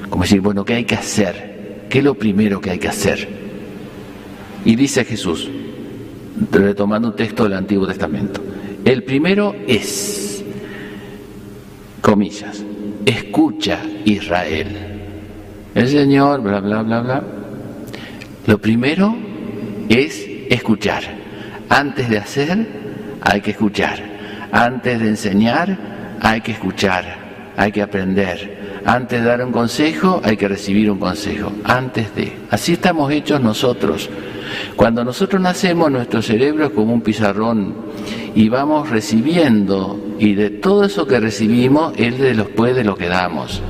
Como 0.10 0.24
decir, 0.24 0.40
bueno, 0.40 0.64
¿qué 0.64 0.76
hay 0.76 0.86
que 0.86 0.96
hacer? 0.96 1.88
¿Qué 1.90 1.98
es 1.98 2.04
lo 2.06 2.14
primero 2.14 2.62
que 2.62 2.70
hay 2.70 2.80
que 2.80 2.88
hacer? 2.88 3.28
Y 4.64 4.78
dice 4.78 5.04
Jesús, 5.04 5.50
retomando 6.52 7.10
un 7.10 7.18
texto 7.18 7.44
del 7.44 7.56
Antiguo 7.56 7.86
Testamento, 7.86 8.42
el 8.86 9.04
primero 9.04 9.54
es, 9.68 10.42
comillas, 12.00 12.64
escucha 13.06 13.80
Israel. 14.06 14.68
El 15.76 15.90
Señor, 15.90 16.42
bla, 16.42 16.60
bla, 16.60 16.84
bla, 16.84 17.02
bla. 17.02 17.24
Lo 18.46 18.58
primero 18.58 19.16
es 19.90 20.26
escuchar. 20.50 21.04
Antes 21.70 22.10
de 22.10 22.18
hacer, 22.18 22.68
hay 23.22 23.42
que 23.42 23.52
escuchar. 23.52 24.00
Antes 24.52 25.00
de 25.00 25.08
enseñar, 25.08 25.78
hay 26.22 26.42
que 26.42 26.52
escuchar, 26.52 27.04
hay 27.58 27.72
que 27.72 27.82
aprender. 27.82 28.82
Antes 28.86 29.22
de 29.22 29.28
dar 29.28 29.44
un 29.44 29.52
consejo, 29.52 30.22
hay 30.24 30.38
que 30.38 30.48
recibir 30.48 30.92
un 30.92 31.00
consejo. 31.00 31.52
Antes 31.64 32.14
de. 32.16 32.34
Así 32.52 32.74
estamos 32.74 33.12
hechos 33.12 33.42
nosotros. 33.42 34.10
Cuando 34.76 35.04
nosotros 35.04 35.42
nacemos, 35.42 35.92
nuestro 35.92 36.22
cerebro 36.22 36.66
es 36.66 36.72
como 36.72 36.94
un 36.94 37.02
pizarrón 37.02 37.76
y 38.36 38.50
vamos 38.50 38.90
recibiendo, 38.90 40.00
y 40.20 40.34
de 40.34 40.50
todo 40.50 40.86
eso 40.86 41.06
que 41.06 41.20
recibimos, 41.20 41.94
Él 41.98 42.18
de 42.18 42.34
después 42.34 42.76
de 42.76 42.84
lo 42.84 42.96
que 42.96 43.08
damos. 43.08 43.62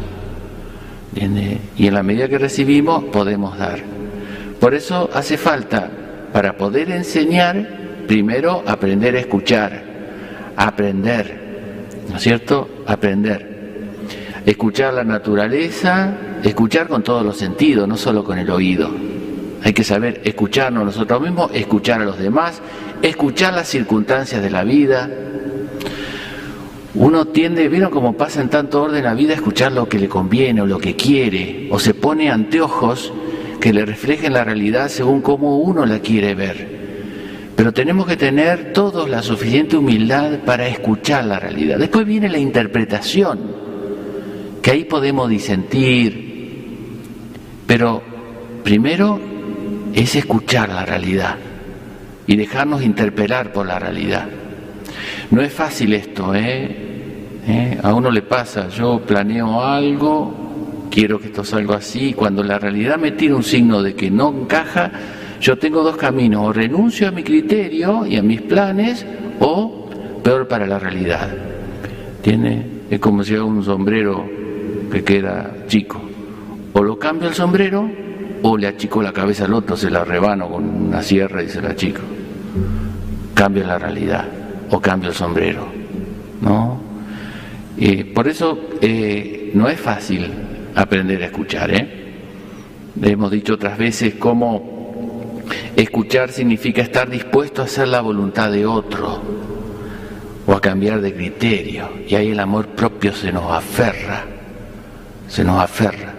Y 1.16 1.88
en 1.88 1.94
la 1.94 2.04
medida 2.04 2.28
que 2.28 2.38
recibimos, 2.38 3.04
podemos 3.06 3.58
dar. 3.58 3.80
Por 4.60 4.74
eso 4.74 5.10
hace 5.14 5.38
falta, 5.38 5.90
para 6.32 6.58
poder 6.58 6.90
enseñar, 6.90 7.84
Primero, 8.08 8.64
aprender 8.66 9.16
a 9.16 9.20
escuchar, 9.20 9.82
aprender, 10.58 12.04
¿no 12.10 12.18
es 12.18 12.22
cierto? 12.22 12.84
Aprender. 12.86 13.54
Escuchar 14.46 14.94
la 14.94 15.06
naturaleza, 15.06 16.14
escuchar 16.44 16.90
con 16.90 17.02
todos 17.02 17.26
los 17.26 17.38
sentidos, 17.38 17.88
no 17.88 17.96
solo 17.96 18.24
con 18.26 18.38
el 18.38 18.50
oído. 18.50 18.90
Hay 19.64 19.74
que 19.74 19.84
saber 19.84 20.22
escucharnos 20.26 20.84
nosotros 20.84 21.22
mismos, 21.22 21.52
escuchar 21.54 22.02
a 22.02 22.06
los 22.06 22.20
demás, 22.20 22.62
escuchar 23.02 23.54
las 23.54 23.68
circunstancias 23.70 24.42
de 24.42 24.50
la 24.50 24.64
vida. 24.64 25.10
Uno 26.96 27.26
tiende, 27.26 27.70
¿vieron 27.70 27.90
cómo 27.90 28.14
pasa 28.14 28.42
en 28.42 28.50
tanto 28.50 28.84
orden 28.84 29.04
la 29.04 29.14
vida, 29.14 29.32
a 29.32 29.36
escuchar 29.36 29.72
lo 29.72 29.88
que 29.88 30.00
le 30.00 30.10
conviene 30.10 30.62
o 30.62 30.66
lo 30.66 30.80
que 30.80 30.96
quiere, 30.96 31.70
o 31.72 31.80
se 31.80 31.94
pone 31.94 32.30
anteojos 32.30 33.14
que 33.62 33.72
le 33.72 33.86
reflejen 33.86 34.34
la 34.34 34.44
realidad 34.44 34.90
según 34.90 35.22
cómo 35.22 35.60
uno 35.60 35.86
la 35.86 36.00
quiere 36.00 36.36
ver. 36.36 36.84
Pero 37.56 37.72
tenemos 37.72 38.06
que 38.06 38.18
tener 38.18 38.74
todos 38.74 39.10
la 39.10 39.24
suficiente 39.24 39.78
humildad 39.78 40.40
para 40.46 40.68
escuchar 40.68 41.24
la 41.24 41.40
realidad. 41.40 41.78
Después 41.78 42.06
viene 42.06 42.28
la 42.28 42.38
interpretación, 42.38 43.40
que 44.62 44.72
ahí 44.72 44.84
podemos 44.84 45.30
disentir, 45.30 46.34
pero 47.66 48.02
primero 48.64 49.33
es 49.94 50.16
escuchar 50.16 50.70
la 50.70 50.86
realidad 50.86 51.36
y 52.26 52.36
dejarnos 52.36 52.84
interpelar 52.84 53.54
por 53.54 53.66
la 53.68 53.80
realidad. 53.80 54.28
No 55.32 55.42
es 55.42 55.54
fácil 55.54 55.94
esto, 55.94 56.34
¿eh? 56.36 56.94
¿Eh? 57.48 57.78
A 57.84 57.94
uno 57.94 58.10
le 58.10 58.22
pasa, 58.22 58.70
yo 58.70 59.02
planeo 59.02 59.62
algo, 59.62 60.88
quiero 60.90 61.20
que 61.20 61.28
esto 61.28 61.44
salga 61.44 61.78
así, 61.78 62.14
cuando 62.14 62.44
la 62.44 62.58
realidad 62.58 62.98
me 62.98 63.12
tira 63.12 63.36
un 63.36 63.44
signo 63.44 63.82
de 63.82 63.96
que 63.96 64.10
no 64.10 64.30
encaja, 64.30 64.92
yo 65.42 65.58
tengo 65.58 65.84
dos 65.84 65.98
caminos, 65.98 66.46
o 66.46 66.54
renuncio 66.54 67.08
a 67.08 67.12
mi 67.12 67.24
criterio 67.24 68.06
y 68.06 68.16
a 68.16 68.24
mis 68.24 68.42
planes, 68.42 69.06
o 69.40 69.90
peor 70.24 70.48
para 70.48 70.66
la 70.66 70.80
realidad. 70.80 71.30
Tiene, 72.22 72.66
es 72.90 73.00
como 73.00 73.24
si 73.24 73.36
hago 73.36 73.48
un 73.48 73.64
sombrero 73.64 74.26
que 74.90 75.04
queda 75.04 75.52
chico. 75.68 76.02
O 76.72 76.82
lo 76.82 76.98
cambio 76.98 77.28
el 77.28 77.34
sombrero, 77.34 77.90
o 78.44 78.58
le 78.58 78.68
achico 78.68 79.02
la 79.02 79.12
cabeza 79.12 79.46
al 79.46 79.54
otro, 79.54 79.76
se 79.76 79.90
la 79.90 80.04
rebano 80.04 80.50
con 80.50 80.64
una 80.64 81.02
sierra 81.02 81.42
y 81.42 81.50
se 81.50 81.62
la 81.62 81.70
achico. 81.70 82.02
Cambio 83.34 83.66
la 83.66 83.80
realidad, 83.80 84.26
o 84.70 84.80
cambio 84.80 85.10
el 85.10 85.16
sombrero. 85.16 85.68
¿No? 86.42 86.82
por 88.14 88.28
eso 88.28 88.70
eh, 88.82 89.52
no 89.56 89.68
es 89.68 89.80
fácil 89.80 90.30
aprender 90.76 91.24
a 91.24 91.26
escuchar, 91.26 91.74
¿eh? 91.74 92.14
Hemos 93.02 93.32
dicho 93.32 93.56
otras 93.56 93.78
veces 93.78 94.14
cómo 94.16 94.74
Escuchar 95.76 96.32
significa 96.32 96.82
estar 96.82 97.10
dispuesto 97.10 97.62
a 97.62 97.66
hacer 97.66 97.88
la 97.88 98.02
voluntad 98.02 98.52
de 98.52 98.66
otro 98.66 99.22
o 100.46 100.54
a 100.54 100.62
cambiar 100.62 101.02
de 101.02 101.14
criterio. 101.14 101.90
Y 102.08 102.16
ahí 102.16 102.30
el 102.30 102.40
amor 102.40 102.68
propio 102.68 103.14
se 103.14 103.32
nos 103.32 103.52
aferra, 103.52 104.24
se 105.28 105.44
nos 105.44 105.60
aferra 105.62 106.14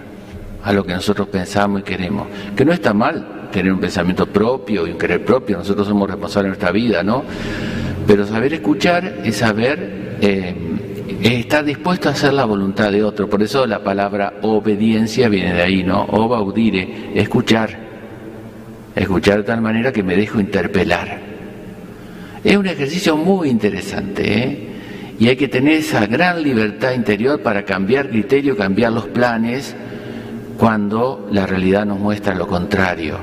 a 0.65 0.73
lo 0.73 0.85
que 0.85 0.95
nosotros 0.95 1.29
pensamos 1.29 1.83
y 1.83 1.85
queremos. 1.85 2.27
Que 2.57 2.65
no 2.65 2.73
está 2.73 2.95
mal 2.95 3.49
tener 3.53 3.73
un 3.73 3.79
pensamiento 3.79 4.27
propio 4.27 4.87
y 4.87 4.91
un 4.91 4.99
querer 4.99 5.25
propio, 5.25 5.59
nosotros 5.59 5.87
somos 5.87 6.09
responsables 6.09 6.45
de 6.45 6.49
nuestra 6.49 6.73
vida, 6.73 7.03
¿no? 7.03 7.23
Pero 8.07 8.27
saber 8.27 8.55
escuchar 8.55 9.21
es 9.25 9.37
saber, 9.37 10.17
eh, 10.21 10.55
estar 11.23 11.65
dispuesto 11.65 12.09
a 12.09 12.13
hacer 12.13 12.33
la 12.33 12.47
voluntad 12.47 12.91
de 12.91 13.05
otro. 13.05 13.29
Por 13.29 13.43
eso 13.43 13.67
la 13.67 13.85
palabra 13.85 14.35
obediencia 14.43 15.29
viene 15.29 15.53
de 15.53 15.63
ahí, 15.63 15.85
¿no? 15.85 16.03
Obaudire, 16.03 17.13
escuchar. 17.15 17.85
Escuchar 18.97 19.39
de 19.39 19.43
tal 19.45 19.61
manera 19.61 19.93
que 19.93 20.03
me 20.03 20.17
dejo 20.17 20.41
interpelar. 20.41 21.19
Es 22.43 22.57
un 22.57 22.67
ejercicio 22.67 23.17
muy 23.17 23.51
interesante, 23.51 24.39
¿eh? 24.39 24.69
Y 25.19 25.29
hay 25.29 25.37
que 25.37 25.49
tener 25.49 25.75
esa 25.75 26.07
gran 26.07 26.43
libertad 26.43 26.93
interior 26.93 27.41
para 27.41 27.65
cambiar 27.65 28.09
criterio, 28.09 28.57
cambiar 28.57 28.93
los 28.93 29.07
planes, 29.07 29.77
cuando 30.59 31.29
la 31.31 31.47
realidad 31.47 31.87
nos 31.87 31.99
muestra 31.99 32.35
lo 32.35 32.47
contrario, 32.47 33.17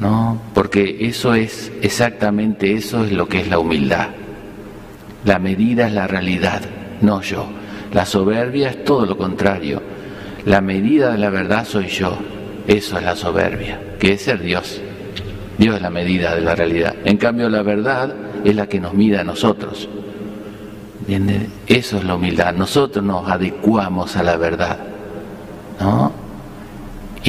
¿no? 0.00 0.40
Porque 0.54 0.98
eso 1.00 1.34
es 1.34 1.72
exactamente 1.82 2.72
eso 2.74 3.04
es 3.04 3.12
lo 3.12 3.28
que 3.28 3.40
es 3.40 3.48
la 3.48 3.58
humildad. 3.58 4.08
La 5.24 5.38
medida 5.38 5.86
es 5.86 5.92
la 5.92 6.06
realidad, 6.06 6.62
no 7.00 7.20
yo. 7.20 7.46
La 7.92 8.06
soberbia 8.06 8.70
es 8.70 8.84
todo 8.84 9.06
lo 9.06 9.16
contrario. 9.16 9.82
La 10.44 10.60
medida 10.60 11.12
de 11.12 11.18
la 11.18 11.30
verdad 11.30 11.64
soy 11.64 11.86
yo. 11.86 12.18
Eso 12.66 12.98
es 12.98 13.04
la 13.04 13.14
soberbia, 13.16 13.96
que 13.98 14.12
es 14.12 14.22
ser 14.22 14.40
Dios. 14.40 14.80
Dios 15.58 15.76
es 15.76 15.82
la 15.82 15.90
medida 15.90 16.34
de 16.34 16.40
la 16.40 16.54
realidad. 16.54 16.96
En 17.04 17.16
cambio, 17.16 17.48
la 17.48 17.62
verdad 17.62 18.14
es 18.44 18.54
la 18.56 18.68
que 18.68 18.80
nos 18.80 18.94
mide 18.94 19.18
a 19.18 19.24
nosotros. 19.24 19.88
Eso 21.66 21.96
es 21.98 22.04
la 22.04 22.14
humildad. 22.14 22.54
Nosotros 22.54 23.04
nos 23.04 23.28
adecuamos 23.28 24.16
a 24.16 24.22
la 24.22 24.36
verdad. 24.36 24.91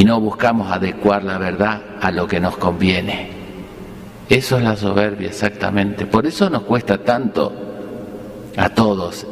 Y 0.04 0.06
no 0.06 0.20
buscamos 0.20 0.70
adecuar 0.70 1.24
la 1.24 1.38
verdad 1.38 1.82
a 2.02 2.12
lo 2.12 2.28
que 2.28 2.38
nos 2.38 2.58
conviene. 2.58 3.30
Eso 4.28 4.58
es 4.58 4.64
la 4.66 4.76
soberbia 4.76 5.30
exactamente. 5.30 6.06
Por 6.06 6.28
eso 6.28 6.50
nos 6.50 6.64
cuesta 6.64 6.98
tanto, 6.98 7.54
a 8.58 8.68
todos 8.68 9.26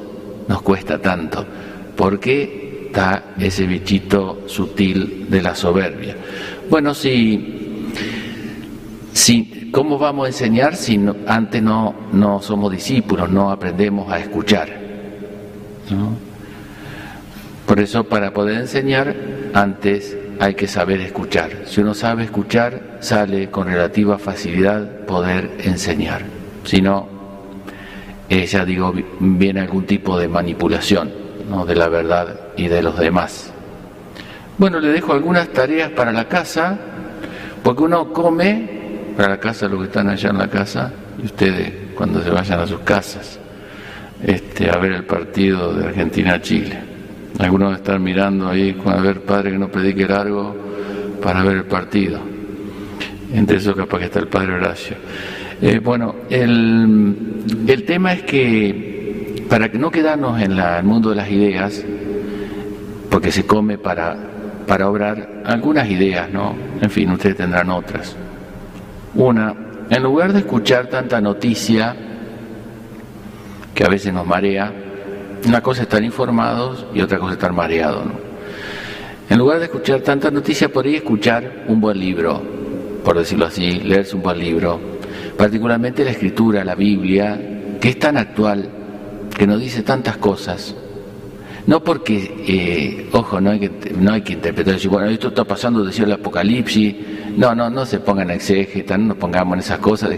nos 0.47 0.61
cuesta 0.61 0.97
tanto, 0.97 1.45
porque 1.93 2.85
está 2.87 3.33
ese 3.37 3.67
bichito 3.67 4.43
sutil 4.45 5.29
de 5.29 5.41
la 5.41 5.55
soberbia. 5.55 6.15
Bueno, 6.69 6.93
si, 6.93 7.89
si 9.11 9.71
¿cómo 9.73 9.97
vamos 9.97 10.23
a 10.23 10.27
enseñar 10.29 10.77
si 10.77 10.97
antes 11.27 11.61
no, 11.61 11.93
no 12.13 12.41
somos 12.41 12.71
discípulos, 12.71 13.29
no 13.29 13.51
aprendemos 13.51 14.09
a 14.09 14.19
escuchar? 14.19 14.69
Por 17.65 17.77
eso 17.81 18.05
para 18.05 18.31
poder 18.31 18.61
enseñar, 18.61 19.13
antes 19.53 20.17
hay 20.41 20.55
que 20.55 20.67
saber 20.67 20.99
escuchar. 21.01 21.51
Si 21.67 21.81
uno 21.81 21.93
sabe 21.93 22.23
escuchar, 22.23 22.97
sale 22.99 23.51
con 23.51 23.67
relativa 23.67 24.17
facilidad 24.17 25.05
poder 25.05 25.51
enseñar. 25.59 26.23
Si 26.63 26.81
no, 26.81 27.07
eh, 28.27 28.47
ya 28.47 28.65
digo, 28.65 28.91
viene 29.19 29.59
algún 29.59 29.85
tipo 29.85 30.17
de 30.17 30.27
manipulación 30.27 31.11
de 31.67 31.75
la 31.75 31.89
verdad 31.89 32.39
y 32.57 32.67
de 32.67 32.81
los 32.81 32.97
demás. 32.97 33.53
Bueno, 34.57 34.79
le 34.79 34.87
dejo 34.87 35.13
algunas 35.13 35.47
tareas 35.49 35.91
para 35.91 36.11
la 36.11 36.27
casa, 36.27 36.75
porque 37.61 37.83
uno 37.83 38.11
come 38.11 39.13
para 39.15 39.29
la 39.29 39.39
casa, 39.39 39.67
los 39.67 39.81
que 39.81 39.85
están 39.85 40.09
allá 40.09 40.31
en 40.31 40.39
la 40.39 40.47
casa, 40.47 40.91
y 41.21 41.25
ustedes 41.25 41.71
cuando 41.93 42.19
se 42.23 42.31
vayan 42.31 42.59
a 42.59 42.65
sus 42.65 42.79
casas, 42.79 43.37
este, 44.23 44.71
a 44.71 44.77
ver 44.77 44.93
el 44.93 45.03
partido 45.03 45.71
de 45.75 45.85
Argentina-Chile. 45.85 46.90
Algunos 47.39 47.75
están 47.75 48.03
mirando 48.03 48.49
ahí, 48.49 48.75
a 48.85 49.01
ver, 49.01 49.21
padre, 49.21 49.51
que 49.51 49.57
no 49.57 49.69
predique 49.69 50.05
largo 50.05 50.55
para 51.21 51.43
ver 51.43 51.57
el 51.57 51.65
partido. 51.65 52.19
Entre 53.33 53.57
eso 53.57 53.75
capaz 53.75 53.99
que 53.99 54.05
está 54.05 54.19
el 54.19 54.27
padre 54.27 54.53
Horacio. 54.53 54.97
Eh, 55.61 55.79
bueno, 55.79 56.15
el, 56.29 57.43
el, 57.67 57.83
tema 57.85 58.13
es 58.13 58.23
que 58.23 59.45
para 59.47 59.67
no 59.67 59.91
quedarnos 59.91 60.41
en 60.41 60.53
el 60.53 60.83
mundo 60.83 61.11
de 61.11 61.15
las 61.15 61.29
ideas, 61.29 61.85
porque 63.09 63.31
se 63.31 63.45
come 63.45 63.77
para, 63.77 64.17
para 64.67 64.89
obrar 64.89 65.43
algunas 65.45 65.89
ideas, 65.89 66.29
¿no? 66.31 66.55
En 66.81 66.89
fin, 66.89 67.11
ustedes 67.11 67.37
tendrán 67.37 67.69
otras. 67.69 68.15
Una, 69.15 69.53
en 69.89 70.03
lugar 70.03 70.33
de 70.33 70.39
escuchar 70.39 70.87
tanta 70.87 71.21
noticia 71.21 71.95
que 73.73 73.83
a 73.83 73.89
veces 73.89 74.13
nos 74.13 74.25
marea, 74.25 74.73
una 75.45 75.61
cosa 75.61 75.81
es 75.81 75.87
estar 75.87 76.03
informados 76.03 76.85
y 76.93 77.01
otra 77.01 77.17
cosa 77.17 77.31
es 77.31 77.37
estar 77.37 77.53
mareados. 77.53 78.05
En 79.29 79.37
lugar 79.37 79.59
de 79.59 79.65
escuchar 79.65 80.01
tantas 80.01 80.31
noticias, 80.33 80.69
podría 80.69 80.97
escuchar 80.97 81.65
un 81.67 81.79
buen 81.79 81.97
libro, 81.97 82.41
por 83.03 83.17
decirlo 83.17 83.45
así, 83.45 83.79
leerse 83.79 84.15
un 84.15 84.21
buen 84.21 84.37
libro. 84.37 84.79
Particularmente 85.37 86.03
la 86.03 86.11
escritura, 86.11 86.63
la 86.63 86.75
Biblia, 86.75 87.39
que 87.79 87.89
es 87.89 87.99
tan 87.99 88.17
actual, 88.17 88.69
que 89.37 89.47
nos 89.47 89.59
dice 89.59 89.83
tantas 89.83 90.17
cosas. 90.17 90.75
No 91.65 91.83
porque, 91.83 92.43
eh, 92.47 93.09
ojo, 93.13 93.39
no 93.39 93.51
hay 93.51 93.59
que, 93.59 93.93
no 93.97 94.11
hay 94.11 94.21
que 94.21 94.33
interpretar, 94.33 94.73
decir, 94.73 94.89
bueno, 94.89 95.07
esto 95.07 95.29
está 95.29 95.43
pasando, 95.43 95.83
decía 95.83 96.05
el 96.05 96.11
Apocalipsis. 96.11 96.95
No, 97.37 97.55
no, 97.55 97.69
no 97.69 97.85
se 97.85 97.99
pongan 97.99 98.31
exégeta, 98.31 98.97
no 98.97 99.09
nos 99.09 99.17
pongamos 99.17 99.53
en 99.53 99.59
esas 99.59 99.79
cosas 99.79 100.11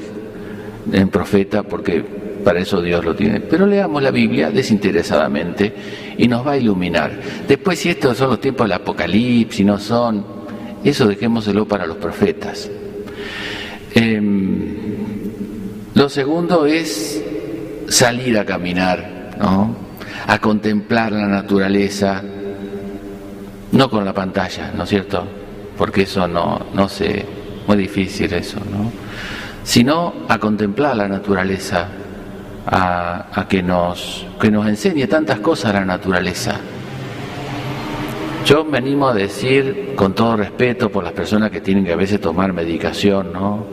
en 0.91 1.09
profeta, 1.09 1.63
porque 1.63 2.03
para 2.43 2.59
eso 2.59 2.81
Dios 2.81 3.03
lo 3.03 3.15
tiene. 3.15 3.39
Pero 3.39 3.65
leamos 3.65 4.01
la 4.01 4.11
Biblia 4.11 4.51
desinteresadamente 4.51 5.73
y 6.17 6.27
nos 6.27 6.45
va 6.45 6.51
a 6.51 6.57
iluminar. 6.57 7.11
Después, 7.47 7.79
si 7.79 7.89
estos 7.89 8.17
son 8.17 8.31
los 8.31 8.41
tiempos 8.41 8.65
del 8.65 8.73
Apocalipsis, 8.73 9.65
no 9.65 9.79
son, 9.79 10.25
eso 10.83 11.07
dejémoselo 11.07 11.67
para 11.67 11.85
los 11.85 11.97
profetas. 11.97 12.69
Em, 13.95 14.75
lo 15.93 16.09
segundo 16.09 16.65
es 16.65 17.23
salir 17.87 18.37
a 18.37 18.45
caminar, 18.45 19.35
¿no? 19.39 19.83
a 20.27 20.39
contemplar 20.39 21.11
la 21.11 21.27
naturaleza, 21.27 22.21
no 23.71 23.89
con 23.89 24.05
la 24.05 24.13
pantalla, 24.13 24.71
¿no 24.75 24.83
es 24.83 24.89
cierto? 24.89 25.25
Porque 25.77 26.03
eso 26.03 26.27
no, 26.27 26.67
no 26.73 26.87
sé, 26.87 27.25
muy 27.67 27.77
difícil 27.77 28.31
eso, 28.33 28.57
¿no? 28.59 28.91
Sino 29.63 30.13
a 30.27 30.37
contemplar 30.37 30.95
la 30.95 31.07
naturaleza, 31.07 31.87
a, 32.65 33.45
que, 33.49 33.61
nos, 33.61 34.25
que 34.39 34.49
nos 34.49 34.67
enseñe 34.67 35.07
tantas 35.07 35.39
cosas 35.39 35.73
la 35.73 35.85
naturaleza. 35.85 36.59
Yo 38.45 38.65
me 38.65 38.77
animo 38.77 39.07
a 39.07 39.13
decir, 39.13 39.93
con 39.95 40.13
todo 40.13 40.35
respeto 40.35 40.89
por 40.89 41.03
las 41.03 41.13
personas 41.13 41.49
que 41.49 41.61
tienen 41.61 41.85
que 41.85 41.93
a 41.93 41.97
veces 41.97 42.19
tomar 42.19 42.51
medicación, 42.51 43.31
¿no? 43.31 43.65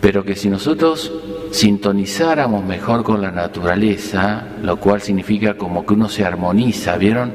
Pero 0.00 0.24
que 0.24 0.34
si 0.34 0.48
nosotros 0.48 1.12
sintonizáramos 1.52 2.64
mejor 2.64 3.04
con 3.04 3.22
la 3.22 3.30
naturaleza, 3.30 4.44
lo 4.62 4.78
cual 4.78 5.00
significa 5.00 5.54
como 5.54 5.86
que 5.86 5.94
uno 5.94 6.08
se 6.08 6.24
armoniza, 6.24 6.96
¿vieron? 6.96 7.32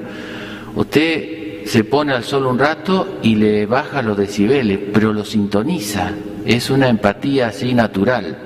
Usted 0.76 1.66
se 1.66 1.84
pone 1.86 2.14
al 2.14 2.24
sol 2.24 2.46
un 2.46 2.60
rato 2.60 3.20
y 3.22 3.36
le 3.36 3.66
baja 3.66 4.02
los 4.02 4.18
decibeles, 4.18 4.80
pero 4.94 5.14
lo 5.14 5.24
sintoniza, 5.24 6.12
es 6.46 6.70
una 6.70 6.90
empatía 6.90 7.48
así 7.48 7.74
natural. 7.74 8.38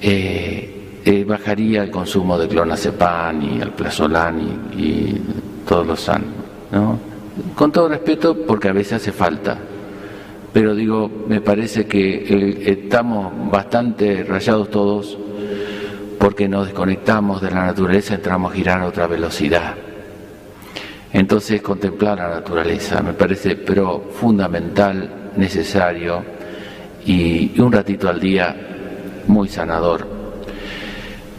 Eh, 0.00 0.77
eh, 1.10 1.24
bajaría 1.24 1.84
el 1.84 1.90
consumo 1.90 2.36
de 2.36 2.46
clonazepam 2.46 3.40
y 3.40 3.62
el 3.62 3.70
plazolán 3.70 4.68
y, 4.76 5.14
todos 5.66 5.86
los 5.86 6.00
san, 6.00 6.22
¿no? 6.70 6.98
Con 7.54 7.72
todo 7.72 7.88
respeto, 7.88 8.36
porque 8.46 8.68
a 8.68 8.72
veces 8.72 8.94
hace 8.94 9.12
falta. 9.12 9.56
Pero 10.52 10.74
digo, 10.74 11.10
me 11.26 11.40
parece 11.40 11.86
que 11.86 12.62
estamos 12.66 13.32
bastante 13.50 14.22
rayados 14.22 14.70
todos 14.70 15.16
porque 16.18 16.46
nos 16.46 16.66
desconectamos 16.66 17.40
de 17.40 17.52
la 17.52 17.64
naturaleza, 17.64 18.14
entramos 18.14 18.52
a 18.52 18.56
girar 18.56 18.82
a 18.82 18.86
otra 18.86 19.06
velocidad. 19.06 19.76
Entonces, 21.10 21.62
contemplar 21.62 22.18
la 22.18 22.28
naturaleza 22.28 23.00
me 23.00 23.14
parece, 23.14 23.56
pero 23.56 24.10
fundamental, 24.12 25.30
necesario 25.36 26.22
y 27.06 27.58
un 27.58 27.72
ratito 27.72 28.10
al 28.10 28.20
día 28.20 28.54
muy 29.26 29.48
sanador. 29.48 30.17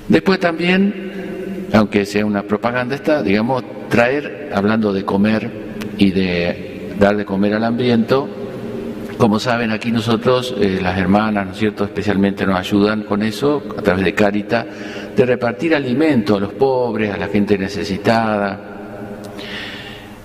Después 0.09 0.39
también, 0.39 1.67
aunque 1.71 2.03
sea 2.05 2.25
una 2.25 2.41
propaganda 2.41 2.95
esta, 2.95 3.21
digamos, 3.21 3.63
traer, 3.89 4.49
hablando 4.53 4.91
de 4.91 5.05
comer 5.05 5.51
y 5.97 6.11
de 6.11 6.95
dar 6.99 7.15
de 7.15 7.25
comer 7.25 7.53
al 7.53 7.63
hambriento, 7.63 8.27
como 9.19 9.39
saben, 9.39 9.69
aquí 9.69 9.91
nosotros, 9.91 10.55
eh, 10.57 10.79
las 10.81 10.97
hermanas, 10.97 11.45
¿no 11.45 11.51
es 11.51 11.57
cierto?, 11.59 11.83
especialmente 11.83 12.45
nos 12.45 12.57
ayudan 12.57 13.03
con 13.03 13.21
eso, 13.21 13.61
a 13.77 13.81
través 13.81 14.05
de 14.05 14.13
Carita, 14.15 14.65
de 15.15 15.25
repartir 15.25 15.75
alimentos 15.75 16.37
a 16.37 16.39
los 16.39 16.53
pobres, 16.53 17.13
a 17.13 17.17
la 17.17 17.27
gente 17.27 17.57
necesitada. 17.57 18.59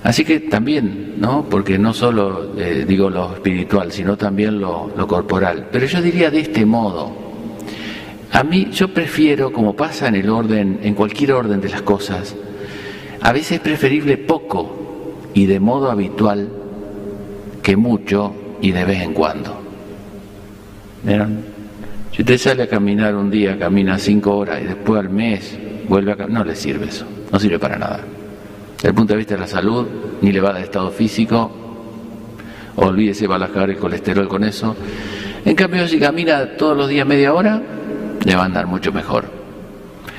Así 0.02 0.24
que 0.24 0.40
también, 0.40 1.14
¿no? 1.18 1.44
Porque 1.50 1.76
no 1.76 1.92
solo 1.92 2.52
eh, 2.56 2.84
digo 2.86 3.10
lo 3.10 3.34
espiritual, 3.34 3.90
sino 3.90 4.16
también 4.16 4.60
lo, 4.60 4.92
lo 4.96 5.06
corporal. 5.06 5.66
Pero 5.72 5.86
yo 5.86 6.00
diría 6.00 6.30
de 6.30 6.40
este 6.40 6.64
modo. 6.64 7.23
A 8.34 8.42
mí 8.42 8.68
yo 8.72 8.88
prefiero, 8.88 9.52
como 9.52 9.76
pasa 9.76 10.08
en 10.08 10.16
el 10.16 10.28
orden, 10.28 10.80
en 10.82 10.94
cualquier 10.94 11.30
orden 11.32 11.60
de 11.60 11.68
las 11.68 11.82
cosas, 11.82 12.34
a 13.20 13.32
veces 13.32 13.52
es 13.52 13.60
preferible 13.60 14.16
poco 14.18 15.20
y 15.34 15.46
de 15.46 15.60
modo 15.60 15.88
habitual 15.88 16.48
que 17.62 17.76
mucho 17.76 18.34
y 18.60 18.72
de 18.72 18.84
vez 18.84 19.02
en 19.02 19.14
cuando. 19.14 19.56
¿Vieron? 21.04 21.44
Si 22.10 22.22
usted 22.22 22.36
sale 22.36 22.64
a 22.64 22.68
caminar 22.68 23.14
un 23.14 23.30
día, 23.30 23.56
camina 23.56 24.00
cinco 24.00 24.36
horas 24.36 24.62
y 24.62 24.64
después 24.64 24.98
al 24.98 25.10
mes 25.10 25.56
vuelve 25.88 26.10
a 26.10 26.16
caminar, 26.16 26.42
no 26.42 26.50
le 26.50 26.56
sirve 26.56 26.86
eso, 26.86 27.06
no 27.30 27.38
sirve 27.38 27.60
para 27.60 27.78
nada. 27.78 28.00
Desde 28.74 28.88
el 28.88 28.94
punto 28.94 29.12
de 29.12 29.18
vista 29.18 29.34
de 29.34 29.40
la 29.42 29.46
salud, 29.46 29.86
ni 30.22 30.32
le 30.32 30.40
va 30.40 30.50
a 30.50 30.52
dar 30.54 30.62
estado 30.62 30.90
físico, 30.90 31.52
olvídese 32.74 33.28
balajar 33.28 33.70
el 33.70 33.76
colesterol 33.76 34.26
con 34.26 34.42
eso. 34.42 34.74
En 35.44 35.54
cambio, 35.54 35.86
si 35.86 36.00
camina 36.00 36.56
todos 36.56 36.76
los 36.76 36.88
días 36.88 37.06
media 37.06 37.32
hora, 37.32 37.62
le 38.24 38.36
va 38.36 38.42
a 38.42 38.46
andar 38.46 38.66
mucho 38.66 38.92
mejor. 38.92 39.24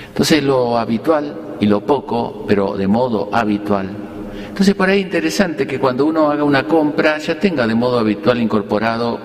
Entonces, 0.08 0.44
lo 0.44 0.78
habitual 0.78 1.36
y 1.60 1.66
lo 1.66 1.82
poco, 1.82 2.46
pero 2.48 2.76
de 2.76 2.88
modo 2.88 3.30
habitual. 3.32 3.90
Entonces, 4.48 4.74
por 4.76 4.90
ahí 4.90 5.00
es 5.00 5.06
interesante 5.06 5.68
que 5.68 5.80
cuando 5.80 6.06
uno 6.06 6.32
haga 6.32 6.44
una 6.44 6.66
compra, 6.66 7.18
ya 7.18 7.38
tenga 7.38 7.68
de 7.68 7.76
modo 7.76 8.00
habitual 8.00 8.42
incorporado 8.42 9.20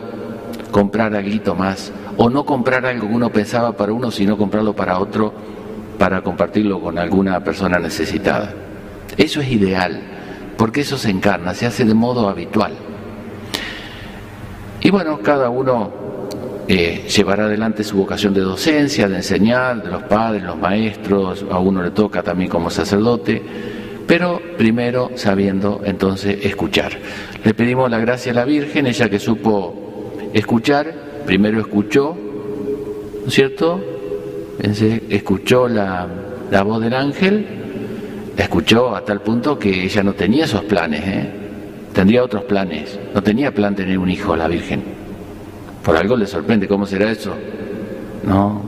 comprar 0.71 1.15
algo 1.15 1.55
más, 1.55 1.93
o 2.17 2.29
no 2.29 2.45
comprar 2.45 2.87
algo 2.87 3.09
que 3.09 3.15
uno 3.15 3.31
pensaba 3.31 3.73
para 3.73 3.93
uno, 3.93 4.11
sino 4.11 4.37
comprarlo 4.37 4.75
para 4.75 4.99
otro, 4.99 5.33
para 5.99 6.23
compartirlo 6.23 6.81
con 6.81 6.99
alguna 6.99 7.43
persona 7.45 7.79
necesitada. 7.79 8.53
Eso 9.17 9.41
es 9.41 9.51
ideal, 9.51 10.01
porque 10.57 10.81
eso 10.81 10.97
se 10.97 11.11
encarna, 11.11 11.55
se 11.55 11.67
hace 11.67 11.85
de 11.85 11.95
modo 11.95 12.29
habitual. 12.29 12.73
Y 14.81 14.91
bueno, 14.91 15.21
cada 15.23 15.51
uno 15.51 15.93
eh, 16.73 17.09
llevará 17.09 17.47
adelante 17.47 17.83
su 17.83 17.97
vocación 17.97 18.33
de 18.33 18.43
docencia, 18.43 19.09
de 19.09 19.17
enseñar, 19.17 19.83
de 19.83 19.91
los 19.91 20.05
padres, 20.05 20.45
los 20.45 20.57
maestros, 20.57 21.45
a 21.51 21.59
uno 21.59 21.83
le 21.83 21.91
toca 21.91 22.23
también 22.23 22.49
como 22.49 22.71
sacerdote, 22.71 23.43
pero 24.07 24.41
primero 24.57 25.11
sabiendo 25.17 25.81
entonces 25.85 26.39
escuchar. 26.47 26.93
Le 27.45 27.55
pedimos 27.55 27.91
la 27.91 27.99
gracia 27.99 28.31
a 28.31 28.37
la 28.37 28.45
Virgen, 28.45 28.87
ella 28.87 29.09
que 29.09 29.19
supo 29.19 30.31
escuchar, 30.33 30.95
primero 31.27 31.59
escuchó, 31.59 32.17
¿no 32.17 33.27
es 33.27 33.35
cierto? 33.35 33.81
Escuchó 34.61 35.67
la, 35.67 36.07
la 36.53 36.63
voz 36.63 36.81
del 36.81 36.95
ángel 36.95 37.47
escuchó 38.37 38.95
a 38.95 39.05
tal 39.05 39.23
punto 39.23 39.59
que 39.59 39.87
ella 39.87 40.05
no 40.05 40.13
tenía 40.13 40.45
esos 40.45 40.63
planes, 40.63 41.03
¿eh? 41.05 41.31
tendría 41.93 42.23
otros 42.23 42.45
planes, 42.45 42.97
no 43.13 43.21
tenía 43.25 43.53
plan 43.53 43.75
tener 43.75 43.99
un 43.99 44.09
hijo 44.09 44.37
la 44.37 44.47
Virgen. 44.47 45.00
Por 45.85 45.97
algo 45.97 46.17
le 46.17 46.27
sorprende, 46.27 46.69
¿cómo 46.69 46.87
será 46.87 47.11
eso? 47.11 47.35
No, 48.25 48.63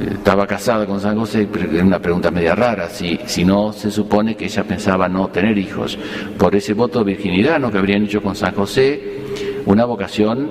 estaba 0.00 0.46
casada 0.46 0.86
con 0.86 1.00
San 1.00 1.18
José, 1.18 1.48
es 1.52 1.82
una 1.82 1.98
pregunta 1.98 2.30
media 2.30 2.54
rara, 2.54 2.88
si, 2.88 3.18
si 3.26 3.44
no 3.44 3.72
se 3.72 3.90
supone 3.90 4.36
que 4.36 4.44
ella 4.46 4.64
pensaba 4.64 5.08
no 5.08 5.28
tener 5.28 5.58
hijos. 5.58 5.98
Por 6.38 6.54
ese 6.54 6.74
voto 6.74 7.00
de 7.00 7.04
virginidad, 7.06 7.58
¿no? 7.58 7.70
que 7.70 7.78
habrían 7.78 8.04
hecho 8.04 8.22
con 8.22 8.34
San 8.34 8.54
José, 8.54 9.22
una 9.66 9.84
vocación 9.84 10.50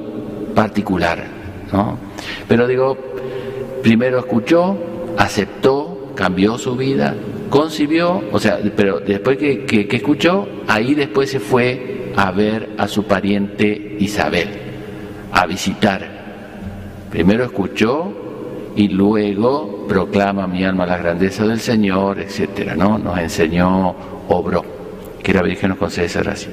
particular. 0.54 1.24
¿no? 1.71 1.97
Pero 2.47 2.67
digo, 2.67 2.97
primero 3.82 4.19
escuchó, 4.19 4.78
aceptó, 5.17 6.12
cambió 6.15 6.58
su 6.58 6.76
vida, 6.76 7.15
concibió, 7.50 8.24
o 8.32 8.39
sea, 8.39 8.60
pero 8.76 9.00
después 9.00 9.38
que, 9.38 9.88
escuchó, 9.91 10.47
ahí 10.67 10.95
después 10.95 11.30
se 11.30 11.39
fue 11.39 12.12
a 12.15 12.32
ver 12.32 12.71
a 12.78 12.88
su 12.88 13.04
pariente 13.04 13.97
Isabel, 14.00 14.61
a 15.32 15.46
visitar. 15.46 16.08
Primero 17.10 17.46
escuchó 17.46 18.13
y 18.76 18.88
luego 18.88 19.86
proclama 19.88 20.48
mi 20.48 20.63
alma 20.63 20.86
la 20.86 20.98
grandeza 20.98 21.46
del 21.46 21.60
Señor, 21.60 22.20
etcétera, 22.20 22.76
¿no? 22.76 22.98
Nos 22.98 23.17
enseñó, 23.20 23.96
obró. 24.30 24.63
Que 25.22 25.34
la 25.34 25.44
Virgen 25.44 25.70
nos 25.70 25.78
concede 25.78 26.06
esa 26.06 26.24
gracia. 26.24 26.52